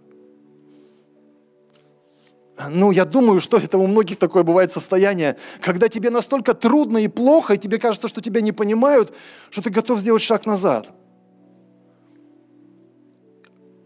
ну, 2.70 2.92
я 2.92 3.06
думаю, 3.06 3.40
что 3.40 3.58
это 3.58 3.78
у 3.78 3.88
многих 3.88 4.18
такое 4.18 4.44
бывает 4.44 4.72
состояние, 4.72 5.38
когда 5.60 5.88
тебе 5.90 6.10
настолько 6.10 6.54
трудно 6.54 7.00
и 7.00 7.08
плохо, 7.08 7.56
и 7.56 7.58
тебе 7.58 7.80
кажется, 7.80 8.08
что 8.08 8.22
тебя 8.22 8.42
не 8.42 8.52
понимают, 8.52 9.14
что 9.50 9.62
ты 9.62 9.70
готов 9.72 10.00
сделать 10.00 10.22
шаг 10.22 10.46
назад. 10.46 10.88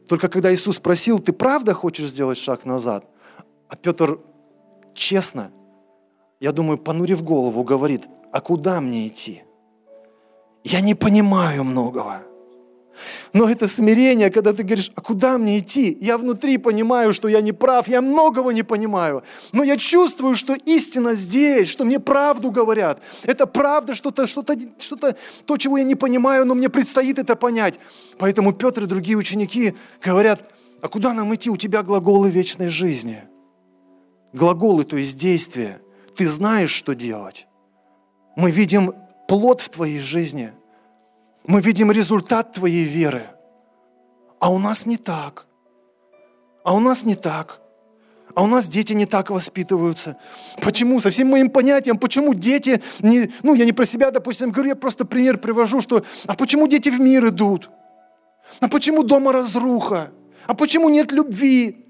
Только 0.08 0.30
когда 0.30 0.54
Иисус 0.54 0.78
спросил, 0.78 1.20
ты 1.20 1.34
правда 1.34 1.74
хочешь 1.74 2.10
сделать 2.10 2.38
шаг 2.38 2.66
назад? 2.66 3.06
А 3.70 3.76
Петр 3.76 4.20
честно, 4.94 5.52
я 6.40 6.52
думаю, 6.52 6.78
понурив 6.78 7.24
голову, 7.24 7.64
говорит, 7.64 8.04
а 8.32 8.42
куда 8.42 8.82
мне 8.82 9.08
идти? 9.08 9.44
Я 10.64 10.82
не 10.82 10.96
понимаю 10.96 11.64
многого. 11.64 12.22
Но 13.34 13.50
это 13.50 13.68
смирение, 13.68 14.30
когда 14.30 14.54
ты 14.54 14.64
говоришь, 14.64 14.92
а 14.96 15.02
куда 15.02 15.38
мне 15.38 15.60
идти? 15.60 15.98
Я 16.02 16.18
внутри 16.18 16.58
понимаю, 16.58 17.14
что 17.14 17.28
я 17.28 17.42
не 17.42 17.52
прав, 17.52 17.88
я 17.88 18.02
многого 18.02 18.52
не 18.52 18.64
понимаю. 18.64 19.24
Но 19.52 19.64
я 19.64 19.78
чувствую, 19.78 20.36
что 20.36 20.54
истина 20.54 21.14
здесь, 21.14 21.68
что 21.68 21.86
мне 21.86 22.00
правду 22.00 22.52
говорят. 22.52 23.02
Это 23.24 23.46
правда, 23.46 23.96
что-то, 23.96 24.28
что-то, 24.28 24.58
что-то, 24.80 25.16
то, 25.46 25.58
чего 25.58 25.78
я 25.78 25.84
не 25.84 25.96
понимаю, 25.96 26.46
но 26.46 26.56
мне 26.56 26.70
предстоит 26.70 27.20
это 27.20 27.36
понять. 27.36 27.80
Поэтому 28.18 28.54
Петр 28.54 28.84
и 28.84 28.88
другие 28.88 29.18
ученики 29.18 29.76
говорят, 30.04 30.50
а 30.82 30.88
куда 30.88 31.14
нам 31.14 31.34
идти? 31.34 31.50
У 31.50 31.58
тебя 31.58 31.84
глаголы 31.84 32.30
вечной 32.30 32.68
жизни. 32.68 33.24
Глаголы, 34.34 34.84
то 34.84 34.98
есть 34.98 35.18
действия. 35.18 35.82
Ты 36.16 36.28
знаешь, 36.28 36.72
что 36.72 36.94
делать. 36.94 37.48
Мы 38.36 38.52
видим 38.52 38.94
плод 39.28 39.62
в 39.62 39.70
твоей 39.70 40.00
жизни– 40.00 40.52
Мы 41.48 41.62
видим 41.62 41.92
результат 41.92 42.52
твоей 42.52 42.84
веры. 42.84 43.24
А 44.40 44.52
у 44.52 44.60
нас 44.60 44.86
не 44.86 44.98
так. 44.98 45.46
А 46.64 46.76
у 46.76 46.80
нас 46.80 47.06
не 47.06 47.16
так. 47.16 47.62
А 48.36 48.44
у 48.44 48.48
нас 48.48 48.68
дети 48.68 48.94
не 48.94 49.06
так 49.06 49.30
воспитываются. 49.30 50.18
Почему? 50.62 51.00
Со 51.00 51.10
всем 51.10 51.30
моим 51.30 51.50
понятием, 51.50 51.98
почему 51.98 52.34
дети 52.34 52.84
не... 53.00 53.32
Ну, 53.42 53.56
я 53.56 53.66
не 53.66 53.72
про 53.72 53.86
себя, 53.86 54.12
допустим, 54.12 54.52
говорю, 54.52 54.70
я 54.70 54.76
просто 54.76 55.06
пример 55.06 55.38
привожу, 55.38 55.82
что... 55.82 56.04
А 56.28 56.36
почему 56.36 56.68
дети 56.68 56.90
в 56.90 57.00
мир 57.00 57.26
идут? 57.30 57.70
А 58.60 58.68
почему 58.68 59.04
дома 59.04 59.32
разруха? 59.32 60.12
А 60.46 60.54
почему 60.54 60.90
нет 60.90 61.12
любви? 61.14 61.87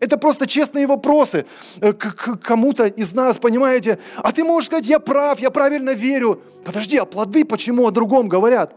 Это 0.00 0.16
просто 0.16 0.46
честные 0.46 0.86
вопросы 0.86 1.44
э, 1.80 1.92
к, 1.92 2.38
кому-то 2.42 2.86
из 2.86 3.12
нас, 3.12 3.38
понимаете? 3.38 3.98
А 4.16 4.32
ты 4.32 4.42
можешь 4.42 4.66
сказать, 4.68 4.86
я 4.86 4.98
прав, 4.98 5.38
я 5.40 5.50
правильно 5.50 5.90
верю. 5.90 6.40
Подожди, 6.64 6.96
а 6.96 7.04
плоды 7.04 7.44
почему 7.44 7.86
о 7.86 7.90
другом 7.90 8.28
говорят? 8.28 8.74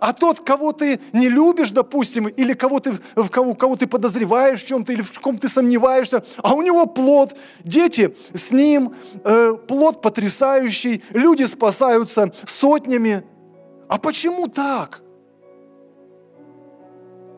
А 0.00 0.12
тот, 0.12 0.40
кого 0.40 0.72
ты 0.72 0.98
не 1.12 1.28
любишь, 1.28 1.70
допустим, 1.70 2.26
или 2.26 2.54
кого 2.54 2.80
ты, 2.80 2.92
в 3.14 3.28
кого, 3.28 3.54
кого 3.54 3.76
ты 3.76 3.86
подозреваешь 3.86 4.62
в 4.62 4.66
чем-то, 4.66 4.92
или 4.92 5.02
в 5.02 5.20
ком 5.20 5.38
ты 5.38 5.48
сомневаешься, 5.48 6.24
а 6.42 6.54
у 6.54 6.62
него 6.62 6.86
плод, 6.86 7.36
дети 7.62 8.14
с 8.34 8.50
ним, 8.50 8.94
э, 9.22 9.54
плод 9.68 10.00
потрясающий, 10.00 11.02
люди 11.10 11.44
спасаются 11.44 12.32
сотнями. 12.44 13.22
А 13.88 13.98
почему 13.98 14.48
так? 14.48 15.02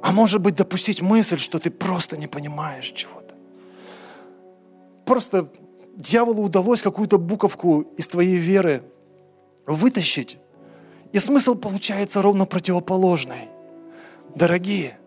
А 0.03 0.13
может 0.13 0.41
быть 0.41 0.55
допустить 0.55 1.03
мысль, 1.03 1.39
что 1.39 1.59
ты 1.59 1.71
просто 1.71 2.17
не 2.17 2.27
понимаешь 2.27 2.93
чего-то. 2.93 3.35
Просто 5.05 5.51
дьяволу 5.97 6.45
удалось 6.45 6.83
какую-то 6.83 7.19
буковку 7.19 7.83
из 7.97 8.07
твоей 8.07 8.37
веры 8.37 8.83
вытащить. 9.67 10.39
И 11.13 11.19
смысл 11.19 11.55
получается 11.55 12.23
ровно 12.23 12.47
противоположный. 12.47 13.49
Дорогие, 14.35 14.99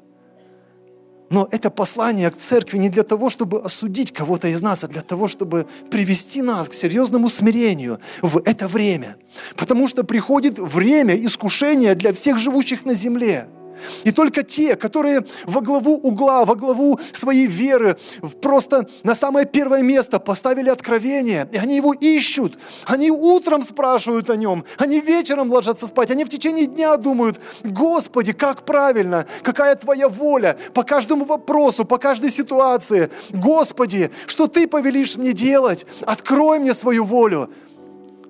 но 1.29 1.47
это 1.49 1.69
послание 1.69 2.29
к 2.29 2.35
церкви 2.35 2.77
не 2.77 2.89
для 2.89 3.03
того, 3.03 3.29
чтобы 3.29 3.61
осудить 3.61 4.11
кого-то 4.11 4.49
из 4.49 4.61
нас, 4.61 4.83
а 4.83 4.89
для 4.89 5.01
того, 5.01 5.29
чтобы 5.29 5.67
привести 5.89 6.41
нас 6.41 6.67
к 6.67 6.73
серьезному 6.73 7.29
смирению 7.29 7.99
в 8.21 8.41
это 8.43 8.67
время. 8.67 9.15
Потому 9.55 9.87
что 9.87 10.03
приходит 10.03 10.59
время 10.59 11.15
искушения 11.15 11.95
для 11.95 12.11
всех 12.11 12.37
живущих 12.37 12.83
на 12.83 12.93
земле– 12.93 13.47
и 14.03 14.11
только 14.11 14.43
те, 14.43 14.75
которые 14.75 15.25
во 15.45 15.61
главу 15.61 15.95
угла, 15.95 16.45
во 16.45 16.55
главу 16.55 16.99
своей 17.13 17.47
веры, 17.47 17.97
просто 18.41 18.87
на 19.03 19.15
самое 19.15 19.45
первое 19.45 19.81
место 19.81 20.19
поставили 20.19 20.69
откровение, 20.69 21.47
и 21.51 21.57
они 21.57 21.75
его 21.75 21.93
ищут. 21.93 22.57
Они 22.85 23.11
утром 23.11 23.63
спрашивают 23.63 24.29
о 24.29 24.35
нем, 24.35 24.63
они 24.77 24.99
вечером 24.99 25.51
ложатся 25.51 25.87
спать, 25.87 26.11
они 26.11 26.25
в 26.25 26.29
течение 26.29 26.65
дня 26.65 26.97
думают, 26.97 27.39
Господи, 27.63 28.33
как 28.33 28.65
правильно, 28.65 29.25
какая 29.43 29.75
Твоя 29.75 30.07
воля 30.09 30.57
по 30.73 30.83
каждому 30.83 31.25
вопросу, 31.25 31.85
по 31.85 31.97
каждой 31.97 32.29
ситуации. 32.29 33.09
Господи, 33.31 34.11
что 34.27 34.47
Ты 34.47 34.67
повелишь 34.67 35.15
мне 35.15 35.33
делать? 35.33 35.85
Открой 36.01 36.59
мне 36.59 36.73
свою 36.73 37.03
волю. 37.03 37.49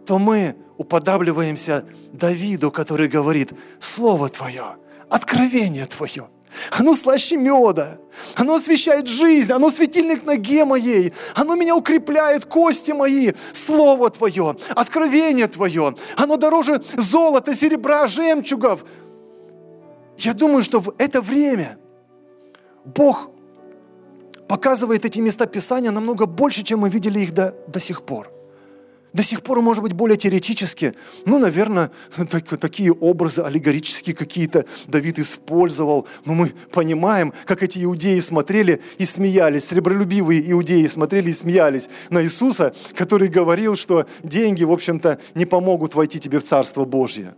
То 0.05 0.19
мы 0.19 0.55
уподабливаемся 0.77 1.85
Давиду, 2.11 2.71
который 2.71 3.07
говорит, 3.07 3.51
Слово 3.79 4.29
Твое– 4.29 4.75
откровение 5.11 5.85
Твое. 5.85 6.27
Оно 6.71 6.95
слаще 6.95 7.37
меда. 7.37 7.97
Оно 8.35 8.55
освещает 8.55 9.07
жизнь. 9.07 9.51
Оно 9.51 9.69
светильник 9.69 10.25
ноге 10.25 10.65
моей. 10.65 11.13
Оно 11.35 11.55
меня 11.55 11.75
укрепляет, 11.75 12.45
кости 12.45 12.91
мои. 12.91 13.33
Слово 13.53 14.09
Твое, 14.09 14.55
откровение 14.75 15.47
Твое. 15.47 15.95
Оно 16.15 16.37
дороже 16.37 16.81
золота, 16.97 17.53
серебра, 17.53 18.07
жемчугов. 18.07 18.85
Я 20.17 20.33
думаю, 20.33 20.63
что 20.63 20.79
в 20.79 20.93
это 20.97 21.21
время 21.21 21.77
Бог 22.85 23.29
показывает 24.47 25.05
эти 25.05 25.19
места 25.19 25.45
Писания 25.45 25.91
намного 25.91 26.25
больше, 26.25 26.63
чем 26.63 26.79
мы 26.79 26.89
видели 26.89 27.19
их 27.19 27.33
до, 27.33 27.55
до 27.67 27.79
сих 27.79 28.03
пор 28.03 28.31
до 29.13 29.23
сих 29.23 29.43
пор, 29.43 29.61
может 29.61 29.83
быть, 29.83 29.91
более 29.93 30.15
теоретически. 30.15 30.93
Ну, 31.25 31.37
наверное, 31.37 31.91
так, 32.29 32.45
такие 32.57 32.93
образы 32.93 33.41
аллегорические 33.41 34.15
какие-то 34.15 34.65
Давид 34.87 35.19
использовал. 35.19 36.07
Но 36.25 36.33
мы 36.33 36.53
понимаем, 36.71 37.33
как 37.45 37.61
эти 37.61 37.83
иудеи 37.83 38.19
смотрели 38.19 38.81
и 38.97 39.05
смеялись, 39.05 39.65
сребролюбивые 39.65 40.49
иудеи 40.51 40.85
смотрели 40.87 41.29
и 41.29 41.33
смеялись 41.33 41.89
на 42.09 42.23
Иисуса, 42.23 42.73
который 42.95 43.27
говорил, 43.27 43.75
что 43.75 44.05
деньги, 44.23 44.63
в 44.63 44.71
общем-то, 44.71 45.19
не 45.35 45.45
помогут 45.45 45.93
войти 45.93 46.19
тебе 46.19 46.39
в 46.39 46.43
Царство 46.43 46.85
Божье. 46.85 47.35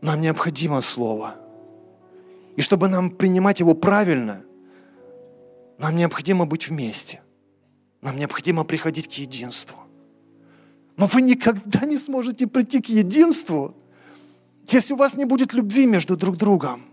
Нам 0.00 0.20
необходимо 0.20 0.80
Слово. 0.80 1.36
И 2.56 2.62
чтобы 2.62 2.88
нам 2.88 3.10
принимать 3.10 3.60
его 3.60 3.74
правильно– 3.74 4.42
нам 5.78 5.96
необходимо 5.96 6.46
быть 6.46 6.68
вместе. 6.68 7.20
Нам 8.00 8.16
необходимо 8.16 8.64
приходить 8.64 9.08
к 9.08 9.12
единству. 9.12 9.78
Но 10.96 11.06
вы 11.06 11.22
никогда 11.22 11.86
не 11.86 11.96
сможете 11.96 12.46
прийти 12.46 12.80
к 12.80 12.86
единству, 12.88 13.74
если 14.68 14.94
у 14.94 14.96
вас 14.96 15.16
не 15.16 15.24
будет 15.24 15.52
любви 15.52 15.86
между 15.86 16.16
друг 16.16 16.36
другом. 16.36 16.84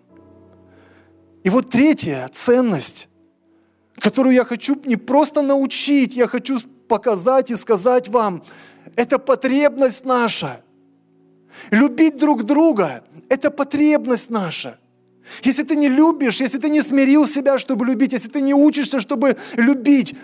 И 1.43 1.49
вот 1.49 1.69
третья 1.69 2.27
ценность, 2.31 3.09
которую 3.95 4.33
я 4.33 4.43
хочу 4.43 4.79
не 4.85 4.95
просто 4.95 5.41
научить, 5.41 6.15
я 6.15 6.27
хочу 6.27 6.59
показать 6.87 7.51
и 7.51 7.55
сказать 7.55 8.07
вам, 8.09 8.43
это 8.95 9.19
потребность 9.19 10.05
наша. 10.05 10.61
Любить 11.69 12.17
друг 12.17 12.43
друга– 12.43 13.03
это 13.29 13.51
потребность 13.51 14.29
наша. 14.29 14.79
Если 15.43 15.63
ты 15.63 15.75
не 15.75 15.89
любишь, 15.89 16.41
если 16.41 16.57
ты 16.57 16.69
не 16.69 16.81
смирил 16.81 17.27
себя, 17.27 17.57
чтобы 17.57 17.85
любить, 17.85 18.13
если 18.13 18.29
ты 18.29 18.41
не 18.41 18.53
учишься, 18.53 18.99
чтобы 18.99 19.37
любить, 19.55 20.15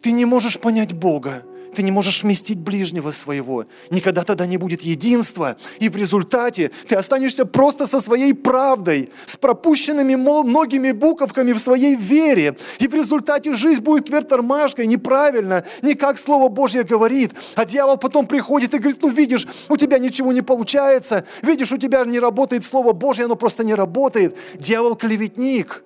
ты 0.00 0.12
не 0.12 0.24
можешь 0.24 0.58
понять 0.58 0.92
Бога. 0.92 1.44
Ты 1.74 1.82
не 1.82 1.90
можешь 1.90 2.22
вместить 2.22 2.58
ближнего 2.58 3.12
своего. 3.12 3.64
Никогда 3.90 4.24
тогда 4.24 4.46
не 4.46 4.56
будет 4.56 4.82
единства. 4.82 5.56
И 5.78 5.88
в 5.88 5.96
результате 5.96 6.70
ты 6.88 6.96
останешься 6.96 7.46
просто 7.46 7.86
со 7.86 8.00
своей 8.00 8.34
правдой, 8.34 9.10
с 9.24 9.36
пропущенными 9.36 10.16
многими 10.16 10.90
буковками 10.92 11.52
в 11.52 11.58
своей 11.58 11.94
вере. 11.94 12.56
И 12.80 12.88
в 12.88 12.94
результате 12.94 13.52
жизнь 13.52 13.82
будет 13.82 14.08
вертормашкой, 14.10 14.86
неправильно, 14.86 15.64
не 15.82 15.94
как 15.94 16.18
Слово 16.18 16.48
Божье 16.48 16.82
говорит. 16.82 17.32
А 17.54 17.64
дьявол 17.64 17.98
потом 17.98 18.26
приходит 18.26 18.74
и 18.74 18.78
говорит, 18.78 19.02
ну 19.02 19.08
видишь, 19.08 19.46
у 19.68 19.76
тебя 19.76 19.98
ничего 19.98 20.32
не 20.32 20.42
получается. 20.42 21.24
Видишь, 21.42 21.70
у 21.72 21.76
тебя 21.76 22.04
не 22.04 22.18
работает 22.18 22.64
Слово 22.64 22.92
Божье, 22.92 23.26
оно 23.26 23.36
просто 23.36 23.62
не 23.62 23.74
работает. 23.74 24.36
Дьявол 24.54 24.96
клеветник. 24.96 25.84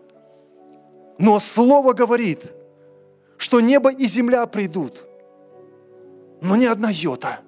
Но 1.18 1.38
Слово 1.38 1.92
говорит, 1.92 2.53
что 3.37 3.61
небо 3.61 3.90
и 3.92 4.07
земля 4.07 4.47
придут– 4.47 5.05
но 6.44 6.57
ни 6.57 6.66
одна 6.66 6.90
йота, 6.90 7.40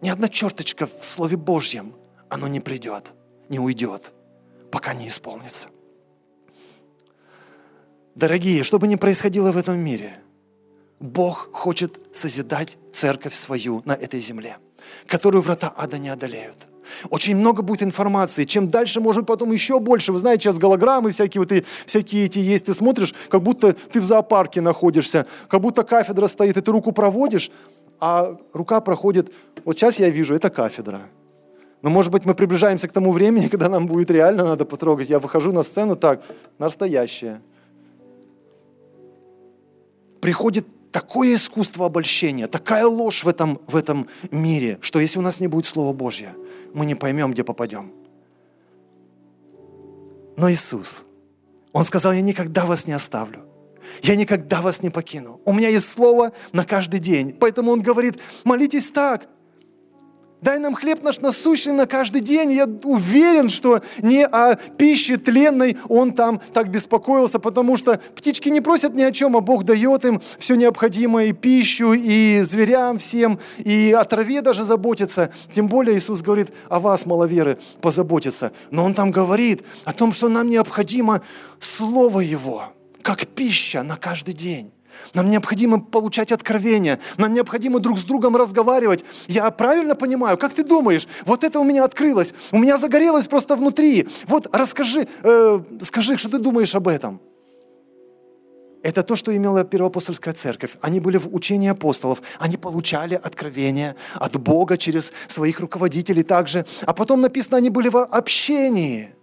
ни 0.00 0.08
одна 0.08 0.28
черточка 0.28 0.86
в 0.86 1.04
Слове 1.04 1.36
Божьем, 1.36 1.94
оно 2.28 2.46
не 2.46 2.60
придет, 2.60 3.12
не 3.48 3.58
уйдет, 3.58 4.12
пока 4.70 4.94
не 4.94 5.08
исполнится. 5.08 5.68
Дорогие, 8.14 8.62
что 8.62 8.78
бы 8.78 8.86
ни 8.86 8.94
происходило 8.94 9.50
в 9.50 9.56
этом 9.56 9.78
мире, 9.78 10.18
Бог 11.00 11.50
хочет 11.52 12.16
созидать 12.16 12.78
церковь 12.92 13.34
свою 13.34 13.82
на 13.86 13.92
этой 13.92 14.20
земле, 14.20 14.56
которую 15.06 15.42
врата 15.42 15.72
ада 15.76 15.98
не 15.98 16.08
одолеют. 16.08 16.68
Очень 17.10 17.36
много 17.36 17.62
будет 17.62 17.82
информации. 17.82 18.44
Чем 18.44 18.68
дальше, 18.68 19.00
может 19.00 19.26
потом 19.26 19.50
еще 19.50 19.80
больше. 19.80 20.12
Вы 20.12 20.20
знаете, 20.20 20.42
сейчас 20.42 20.58
голограммы 20.58 21.10
всякие, 21.10 21.40
вот 21.40 21.50
и, 21.50 21.64
всякие 21.86 22.26
эти 22.26 22.38
есть. 22.38 22.66
Ты 22.66 22.74
смотришь, 22.74 23.14
как 23.28 23.42
будто 23.42 23.72
ты 23.72 24.00
в 24.00 24.04
зоопарке 24.04 24.60
находишься, 24.60 25.26
как 25.48 25.60
будто 25.60 25.82
кафедра 25.82 26.28
стоит, 26.28 26.56
и 26.56 26.60
ты 26.60 26.70
руку 26.70 26.92
проводишь, 26.92 27.50
а 28.04 28.36
рука 28.52 28.80
проходит, 28.80 29.32
вот 29.64 29.78
сейчас 29.78 30.00
я 30.00 30.10
вижу, 30.10 30.34
это 30.34 30.50
кафедра. 30.50 31.02
Но, 31.82 31.88
может 31.88 32.10
быть, 32.10 32.24
мы 32.24 32.34
приближаемся 32.34 32.88
к 32.88 32.92
тому 32.92 33.12
времени, 33.12 33.46
когда 33.46 33.68
нам 33.68 33.86
будет 33.86 34.10
реально 34.10 34.42
надо 34.42 34.64
потрогать. 34.64 35.08
Я 35.08 35.20
выхожу 35.20 35.52
на 35.52 35.62
сцену 35.62 35.94
так, 35.94 36.20
настоящее. 36.58 37.40
Приходит 40.20 40.66
такое 40.90 41.34
искусство 41.34 41.86
обольщения, 41.86 42.48
такая 42.48 42.86
ложь 42.86 43.22
в 43.22 43.28
этом, 43.28 43.60
в 43.68 43.76
этом 43.76 44.08
мире, 44.32 44.78
что 44.80 44.98
если 44.98 45.20
у 45.20 45.22
нас 45.22 45.38
не 45.38 45.46
будет 45.46 45.66
Слова 45.66 45.92
Божье, 45.92 46.34
мы 46.74 46.86
не 46.86 46.96
поймем, 46.96 47.30
где 47.30 47.44
попадем. 47.44 47.92
Но 50.36 50.50
Иисус, 50.50 51.04
Он 51.72 51.84
сказал, 51.84 52.12
я 52.12 52.20
никогда 52.20 52.66
вас 52.66 52.88
не 52.88 52.94
оставлю. 52.94 53.51
Я 54.02 54.16
никогда 54.16 54.60
вас 54.62 54.82
не 54.82 54.90
покину. 54.90 55.40
У 55.44 55.52
меня 55.52 55.68
есть 55.68 55.88
слово 55.88 56.32
на 56.52 56.64
каждый 56.64 57.00
день. 57.00 57.32
Поэтому 57.38 57.70
он 57.70 57.80
говорит, 57.80 58.18
молитесь 58.44 58.90
так. 58.90 59.28
Дай 60.42 60.58
нам 60.58 60.74
хлеб 60.74 61.04
наш 61.04 61.20
насущный 61.20 61.72
на 61.72 61.86
каждый 61.86 62.20
день. 62.20 62.50
Я 62.50 62.66
уверен, 62.82 63.48
что 63.48 63.80
не 63.98 64.26
о 64.26 64.56
пище 64.56 65.16
тленной 65.16 65.78
он 65.88 66.10
там 66.10 66.40
так 66.52 66.68
беспокоился, 66.68 67.38
потому 67.38 67.76
что 67.76 68.00
птички 68.16 68.48
не 68.48 68.60
просят 68.60 68.92
ни 68.96 69.02
о 69.02 69.12
чем, 69.12 69.36
а 69.36 69.40
Бог 69.40 69.62
дает 69.62 70.04
им 70.04 70.20
все 70.40 70.56
необходимое, 70.56 71.26
и 71.26 71.32
пищу, 71.32 71.92
и 71.92 72.40
зверям 72.42 72.98
всем, 72.98 73.38
и 73.58 73.92
о 73.96 74.02
траве 74.04 74.42
даже 74.42 74.64
заботится. 74.64 75.32
Тем 75.54 75.68
более 75.68 75.96
Иисус 75.96 76.22
говорит 76.22 76.52
о 76.68 76.80
вас, 76.80 77.06
маловеры, 77.06 77.58
позаботиться. 77.80 78.50
Но 78.72 78.84
Он 78.84 78.94
там 78.94 79.12
говорит 79.12 79.62
о 79.84 79.92
том, 79.92 80.12
что 80.12 80.28
нам 80.28 80.48
необходимо 80.48 81.22
Слово 81.60 82.18
Его, 82.18 82.64
как 83.02 83.26
пища 83.26 83.82
на 83.82 83.96
каждый 83.96 84.34
день. 84.34 84.72
Нам 85.14 85.28
необходимо 85.28 85.80
получать 85.80 86.32
откровения, 86.32 86.98
нам 87.16 87.32
необходимо 87.32 87.78
друг 87.78 87.98
с 87.98 88.04
другом 88.04 88.36
разговаривать. 88.36 89.04
Я 89.26 89.50
правильно 89.50 89.94
понимаю? 89.94 90.38
Как 90.38 90.52
ты 90.54 90.64
думаешь? 90.64 91.06
Вот 91.24 91.44
это 91.44 91.60
у 91.60 91.64
меня 91.64 91.84
открылось, 91.84 92.34
у 92.52 92.58
меня 92.58 92.76
загорелось 92.76 93.26
просто 93.26 93.56
внутри. 93.56 94.08
Вот 94.26 94.48
расскажи, 94.52 95.06
э, 95.22 95.60
скажи, 95.80 96.16
что 96.18 96.28
ты 96.28 96.38
думаешь 96.38 96.74
об 96.74 96.88
этом? 96.88 97.20
Это 98.82 99.04
то, 99.04 99.14
что 99.14 99.34
имела 99.36 99.62
Первоапостольская 99.62 100.34
церковь. 100.34 100.72
Они 100.80 100.98
были 100.98 101.16
в 101.16 101.32
учении 101.32 101.68
апостолов, 101.68 102.20
они 102.40 102.56
получали 102.56 103.14
откровения 103.14 103.94
от 104.14 104.36
Бога 104.40 104.76
через 104.76 105.12
своих 105.28 105.60
руководителей 105.60 106.24
также. 106.24 106.66
А 106.84 106.92
потом 106.92 107.20
написано, 107.20 107.58
они 107.58 107.70
были 107.70 107.88
в 107.88 108.04
общении– 108.04 109.14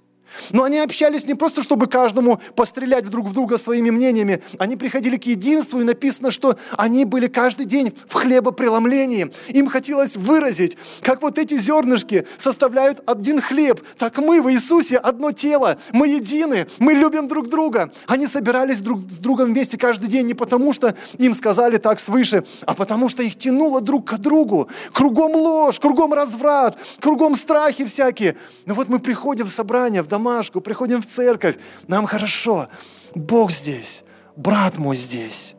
но 0.51 0.63
они 0.63 0.79
общались 0.79 1.25
не 1.25 1.33
просто, 1.33 1.63
чтобы 1.63 1.87
каждому 1.87 2.41
пострелять 2.55 3.09
друг 3.09 3.27
в 3.27 3.33
друга 3.33 3.57
своими 3.57 3.89
мнениями. 3.89 4.41
Они 4.57 4.75
приходили 4.75 5.17
к 5.17 5.25
единству, 5.25 5.79
и 5.79 5.83
написано, 5.83 6.31
что 6.31 6.57
они 6.77 7.05
были 7.05 7.27
каждый 7.27 7.65
день 7.65 7.93
в 8.07 8.13
хлебопреломлении. 8.13 9.31
Им 9.49 9.67
хотелось 9.67 10.15
выразить, 10.15 10.77
как 11.01 11.21
вот 11.21 11.37
эти 11.37 11.57
зернышки 11.57 12.25
составляют 12.37 13.01
один 13.05 13.41
хлеб, 13.41 13.81
так 13.97 14.17
мы 14.17 14.41
в 14.41 14.51
Иисусе 14.51 14.97
одно 14.97 15.31
тело, 15.31 15.77
мы 15.91 16.07
едины, 16.07 16.67
мы 16.79 16.93
любим 16.93 17.27
друг 17.27 17.49
друга. 17.49 17.91
Они 18.07 18.27
собирались 18.27 18.81
друг 18.81 19.01
с 19.09 19.17
другом 19.17 19.47
вместе 19.47 19.77
каждый 19.77 20.09
день 20.09 20.27
не 20.27 20.33
потому, 20.33 20.73
что 20.73 20.95
им 21.17 21.33
сказали 21.33 21.77
так 21.77 21.99
свыше, 21.99 22.43
а 22.65 22.73
потому 22.73 23.09
что 23.09 23.23
их 23.23 23.35
тянуло 23.37 23.81
друг 23.81 24.05
к 24.05 24.17
другу. 24.17 24.69
Кругом 24.93 25.35
ложь, 25.35 25.79
кругом 25.79 26.13
разврат, 26.13 26.77
кругом 26.99 27.35
страхи 27.35 27.85
всякие. 27.85 28.35
Но 28.65 28.73
вот 28.73 28.89
мы 28.89 28.99
приходим 28.99 29.47
в 29.47 29.49
собрание, 29.49 30.01
в 30.01 30.07
дом 30.07 30.18
домашку, 30.19 30.61
приходим 30.61 31.01
в 31.01 31.05
церковь, 31.05 31.55
нам 31.87 32.05
хорошо. 32.05 32.67
Бог 33.15 33.51
здесь, 33.51 34.03
брат 34.35 34.77
мой 34.77 34.95
здесь, 34.95 35.55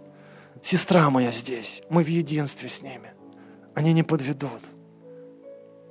сестра 0.62 1.10
моя 1.10 1.32
здесь. 1.32 1.82
Мы 1.90 2.04
в 2.04 2.08
единстве 2.08 2.68
с 2.68 2.82
ними. 2.82 3.12
Они 3.74 3.92
не 3.92 4.02
подведут. 4.02 4.60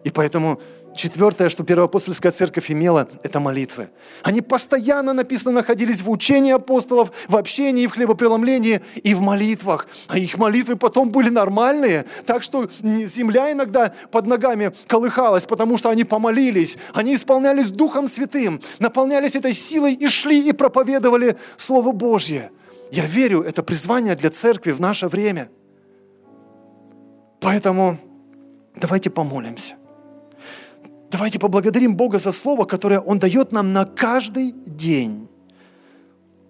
И 0.04 0.12
поэтому 0.12 0.62
Четвертое, 1.00 1.48
что 1.48 1.64
первоапостольская 1.64 2.30
церковь 2.30 2.70
имела, 2.70 3.08
это 3.24 3.40
молитвы. 3.40 3.88
Они 4.22 4.42
постоянно, 4.42 5.14
написано, 5.14 5.54
находились 5.54 6.02
в 6.02 6.12
учении 6.12 6.52
апостолов, 6.52 7.14
в 7.30 7.38
общении, 7.38 7.88
в 7.88 7.94
хлебопреломлении 7.94 8.82
и 9.02 9.14
в 9.14 9.22
молитвах. 9.22 9.88
А 10.10 10.18
их 10.18 10.38
молитвы 10.38 10.76
потом 10.76 11.10
были 11.10 11.30
нормальные, 11.30 12.06
так 12.26 12.44
что 12.44 12.68
земля 12.82 13.54
иногда 13.54 13.94
под 14.12 14.26
ногами 14.26 14.74
колыхалась, 14.88 15.46
потому 15.46 15.78
что 15.78 15.90
они 15.90 16.04
помолились, 16.04 16.78
они 16.94 17.16
исполнялись 17.16 17.70
Духом 17.70 18.10
Святым, 18.10 18.60
наполнялись 18.80 19.38
этой 19.38 19.54
силой 19.54 19.94
и 19.94 20.10
шли 20.10 20.50
и 20.50 20.52
проповедовали 20.52 21.38
Слово 21.56 21.94
Божье. 21.94 22.52
Я 22.92 23.06
верю, 23.06 23.42
это 23.44 23.64
призвание 23.64 24.18
для 24.18 24.32
церкви 24.32 24.72
в 24.72 24.82
наше 24.82 25.08
время. 25.08 25.50
Поэтому 27.40 27.98
давайте 28.76 29.10
помолимся. 29.10 29.78
Давайте 31.12 31.40
поблагодарим 31.40 31.96
Бога 31.96 32.20
за 32.20 32.32
слово, 32.32 32.66
которое 32.66 33.00
Он 33.00 33.18
дает 33.20 33.52
нам 33.52 33.74
на 33.74 33.86
каждый 33.86 34.52
день. 34.52 35.28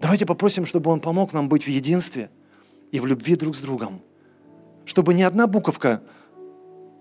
Давайте 0.01 0.25
попросим, 0.25 0.65
чтобы 0.65 0.91
Он 0.91 0.99
помог 0.99 1.33
нам 1.33 1.47
быть 1.47 1.63
в 1.63 1.67
единстве 1.67 2.29
и 2.91 2.99
в 2.99 3.05
любви 3.05 3.35
друг 3.35 3.55
с 3.55 3.61
другом. 3.61 4.01
Чтобы 4.85 5.13
ни 5.13 5.21
одна 5.21 5.47
буковка 5.47 6.01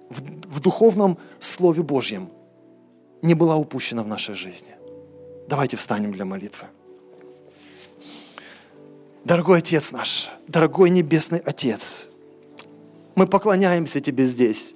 в, 0.09 0.20
в 0.46 0.61
духовном 0.61 1.18
Слове 1.38 1.82
Божьем 1.82 2.30
не 3.22 3.34
была 3.34 3.56
упущена 3.56 4.02
в 4.02 4.09
нашей 4.09 4.34
жизни. 4.34 4.74
Давайте 5.48 5.76
встанем 5.76 6.12
для 6.12 6.24
молитвы. 6.24 6.68
Дорогой 9.24 9.59
Отец 9.59 9.90
наш, 9.90 10.30
дорогой 10.46 10.90
Небесный 10.90 11.40
Отец, 11.40 12.09
мы 13.19 13.27
поклоняемся 13.27 13.99
Тебе 14.01 14.25
здесь. 14.25 14.75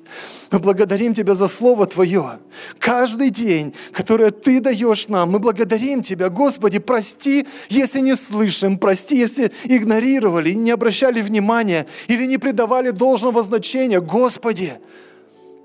Мы 0.51 0.59
благодарим 0.59 1.15
Тебя 1.15 1.35
за 1.35 1.47
Слово 1.47 1.87
Твое. 1.87 2.39
Каждый 2.79 3.31
день, 3.31 3.73
которое 3.93 4.31
Ты 4.31 4.61
даешь 4.61 5.07
нам, 5.09 5.31
мы 5.31 5.39
благодарим 5.39 6.03
Тебя. 6.03 6.29
Господи, 6.29 6.81
прости, 6.81 7.47
если 7.69 8.01
не 8.01 8.17
слышим, 8.17 8.79
прости, 8.79 9.17
если 9.17 9.53
игнорировали, 9.65 10.51
не 10.51 10.73
обращали 10.73 11.23
внимания 11.23 11.87
или 12.09 12.27
не 12.27 12.39
придавали 12.39 12.91
должного 12.91 13.43
значения. 13.43 14.01
Господи, 14.01 14.75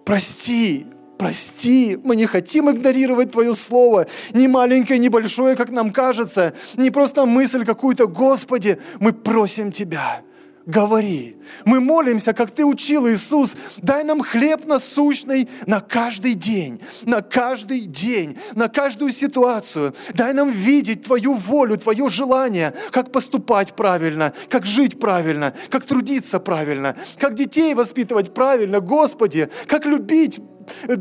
прости, 0.05 0.85
Прости, 1.17 1.97
мы 2.03 2.15
не 2.15 2.27
хотим 2.27 2.69
игнорировать 2.69 3.31
Твое 3.31 3.55
Слово, 3.55 4.05
ни 4.33 4.45
маленькое, 4.45 4.99
ни 4.99 5.07
большое, 5.07 5.55
как 5.55 5.71
нам 5.71 5.91
кажется, 5.91 6.53
не 6.75 6.91
просто 6.91 7.25
мысль 7.25 7.65
какую-то. 7.65 8.05
Господи, 8.05 8.77
мы 8.99 9.13
просим 9.13 9.71
Тебя, 9.71 10.21
говори. 10.67 11.37
Мы 11.65 11.79
молимся, 11.79 12.33
как 12.33 12.51
Ты 12.51 12.65
учил, 12.65 13.07
Иисус, 13.07 13.55
дай 13.77 14.03
нам 14.03 14.21
хлеб 14.21 14.65
насущный 14.65 15.49
на 15.65 15.79
каждый 15.79 16.33
день, 16.33 16.79
на 17.05 17.21
каждый 17.21 17.81
день, 17.81 18.37
на 18.53 18.67
каждую 18.67 19.11
ситуацию. 19.11 19.95
Дай 20.13 20.33
нам 20.33 20.51
видеть 20.51 21.03
Твою 21.03 21.33
волю, 21.33 21.77
Твое 21.77 22.09
желание, 22.09 22.73
как 22.91 23.11
поступать 23.11 23.75
правильно, 23.75 24.33
как 24.49 24.65
жить 24.65 24.99
правильно, 24.99 25.53
как 25.69 25.85
трудиться 25.85 26.39
правильно, 26.39 26.95
как 27.17 27.33
детей 27.33 27.73
воспитывать 27.73 28.33
правильно, 28.33 28.81
Господи, 28.81 29.49
как 29.67 29.85
любить 29.85 30.41
э, 30.87 30.97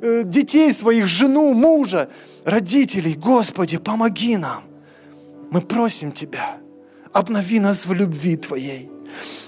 э, 0.00 0.22
детей 0.24 0.72
своих, 0.72 1.06
жену, 1.06 1.52
мужа, 1.52 2.08
родителей. 2.44 3.14
Господи, 3.14 3.76
помоги 3.76 4.38
нам. 4.38 4.62
Мы 5.50 5.60
просим 5.60 6.10
Тебя, 6.10 6.56
обнови 7.12 7.60
нас 7.60 7.84
в 7.84 7.92
любви 7.92 8.36
Твоей. 8.36 8.90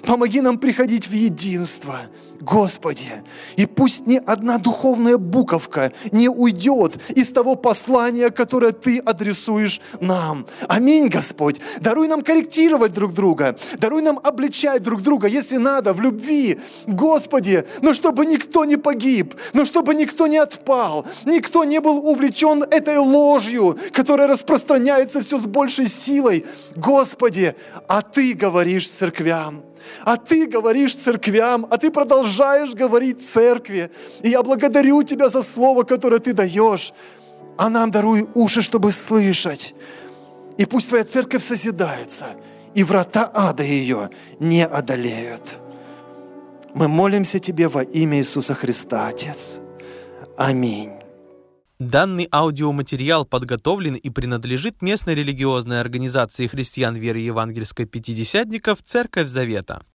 Помоги 0.02 0.40
нам 0.40 0.58
приходить 0.58 1.08
в 1.08 1.12
единство, 1.12 2.00
Господи. 2.43 3.22
И 3.55 3.66
пусть 3.66 4.05
ни 4.09 4.16
одна 4.16 4.59
духовная 4.59 5.16
буковка 5.16 5.93
не 6.11 6.28
уйдет 6.28 6.99
из 7.11 7.30
того 7.30 7.55
послания, 7.55 8.30
которое 8.30 8.72
Ты 8.72 8.99
адресуешь 8.99 9.80
нам. 10.01 10.47
Аминь, 10.66 11.07
Господь. 11.07 11.61
Даруй 11.80 12.09
нам 12.09 12.22
корректировать 12.22 12.93
друг 12.93 13.14
друга. 13.14 13.57
Даруй 13.78 14.03
нам 14.03 14.18
обличать 14.20 14.82
друг 14.82 15.03
друга, 15.03 15.28
если 15.28 15.57
надо, 15.57 15.93
в 15.93 16.01
любви. 16.01 16.59
Господи, 16.88 17.64
но 17.80 17.93
чтобы 17.93 18.26
никто 18.26 18.64
не 18.64 18.76
погиб, 18.76 19.36
но 19.53 19.64
чтобы 19.64 19.95
никто 19.95 20.26
не 20.26 20.38
отпал, 20.38 21.07
никто 21.24 21.62
не 21.62 21.80
был 21.80 21.99
увлечен 21.99 22.64
этой 22.64 22.97
ложью, 22.99 23.78
которая 23.93 24.26
распространяется 24.26 25.20
все 25.20 25.38
с 25.38 25.47
большей 25.47 25.86
силой. 25.86 26.45
Господи, 26.74 27.55
а 27.86 28.03
Ты 28.03 28.32
говоришь 28.32 28.90
церквям, 28.90 29.62
а 30.05 30.16
ты 30.16 30.47
говоришь 30.47 30.95
церквям, 30.95 31.66
а 31.70 31.78
ты 31.78 31.91
продолжаешь 31.91 32.74
говорить 32.74 33.26
церкви. 33.26 33.91
И 34.22 34.28
я 34.28 34.43
благодарю 34.43 35.03
тебя 35.03 35.28
за 35.28 35.43
слово, 35.43 35.85
которое 35.85 36.20
ты 36.20 36.33
даешь. 36.33 36.93
А 37.57 37.68
нам 37.68 37.91
даруй 37.91 38.28
уши, 38.35 38.62
чтобы 38.62 38.93
слышать. 38.93 39.74
И 40.59 40.66
пусть 40.66 40.89
твоя 40.89 41.05
церковь 41.05 41.45
созидается, 41.45 42.26
и 42.74 42.85
врата 42.85 43.30
ада 43.33 43.62
ее 43.62 44.11
не 44.39 44.66
одолеют. 44.66 45.59
Мы 46.74 46.89
молимся 46.89 47.39
Тебе 47.39 47.68
во 47.68 47.83
имя 47.83 48.18
Иисуса 48.18 48.55
Христа, 48.55 49.09
Отец. 49.09 49.61
Аминь. 50.37 51.01
Данный 51.83 52.28
аудиоматериал 52.30 53.24
подготовлен 53.24 53.97
и 53.97 54.09
принадлежит 54.09 54.83
местной 54.83 55.16
религиозной 55.16 55.80
организации 55.80 56.47
христиан 56.47 56.95
веры 56.95 57.18
евангельской 57.18 57.87
пятидесятников 57.87 58.78
«Церковь 58.83 59.26
Завета». 59.26 59.83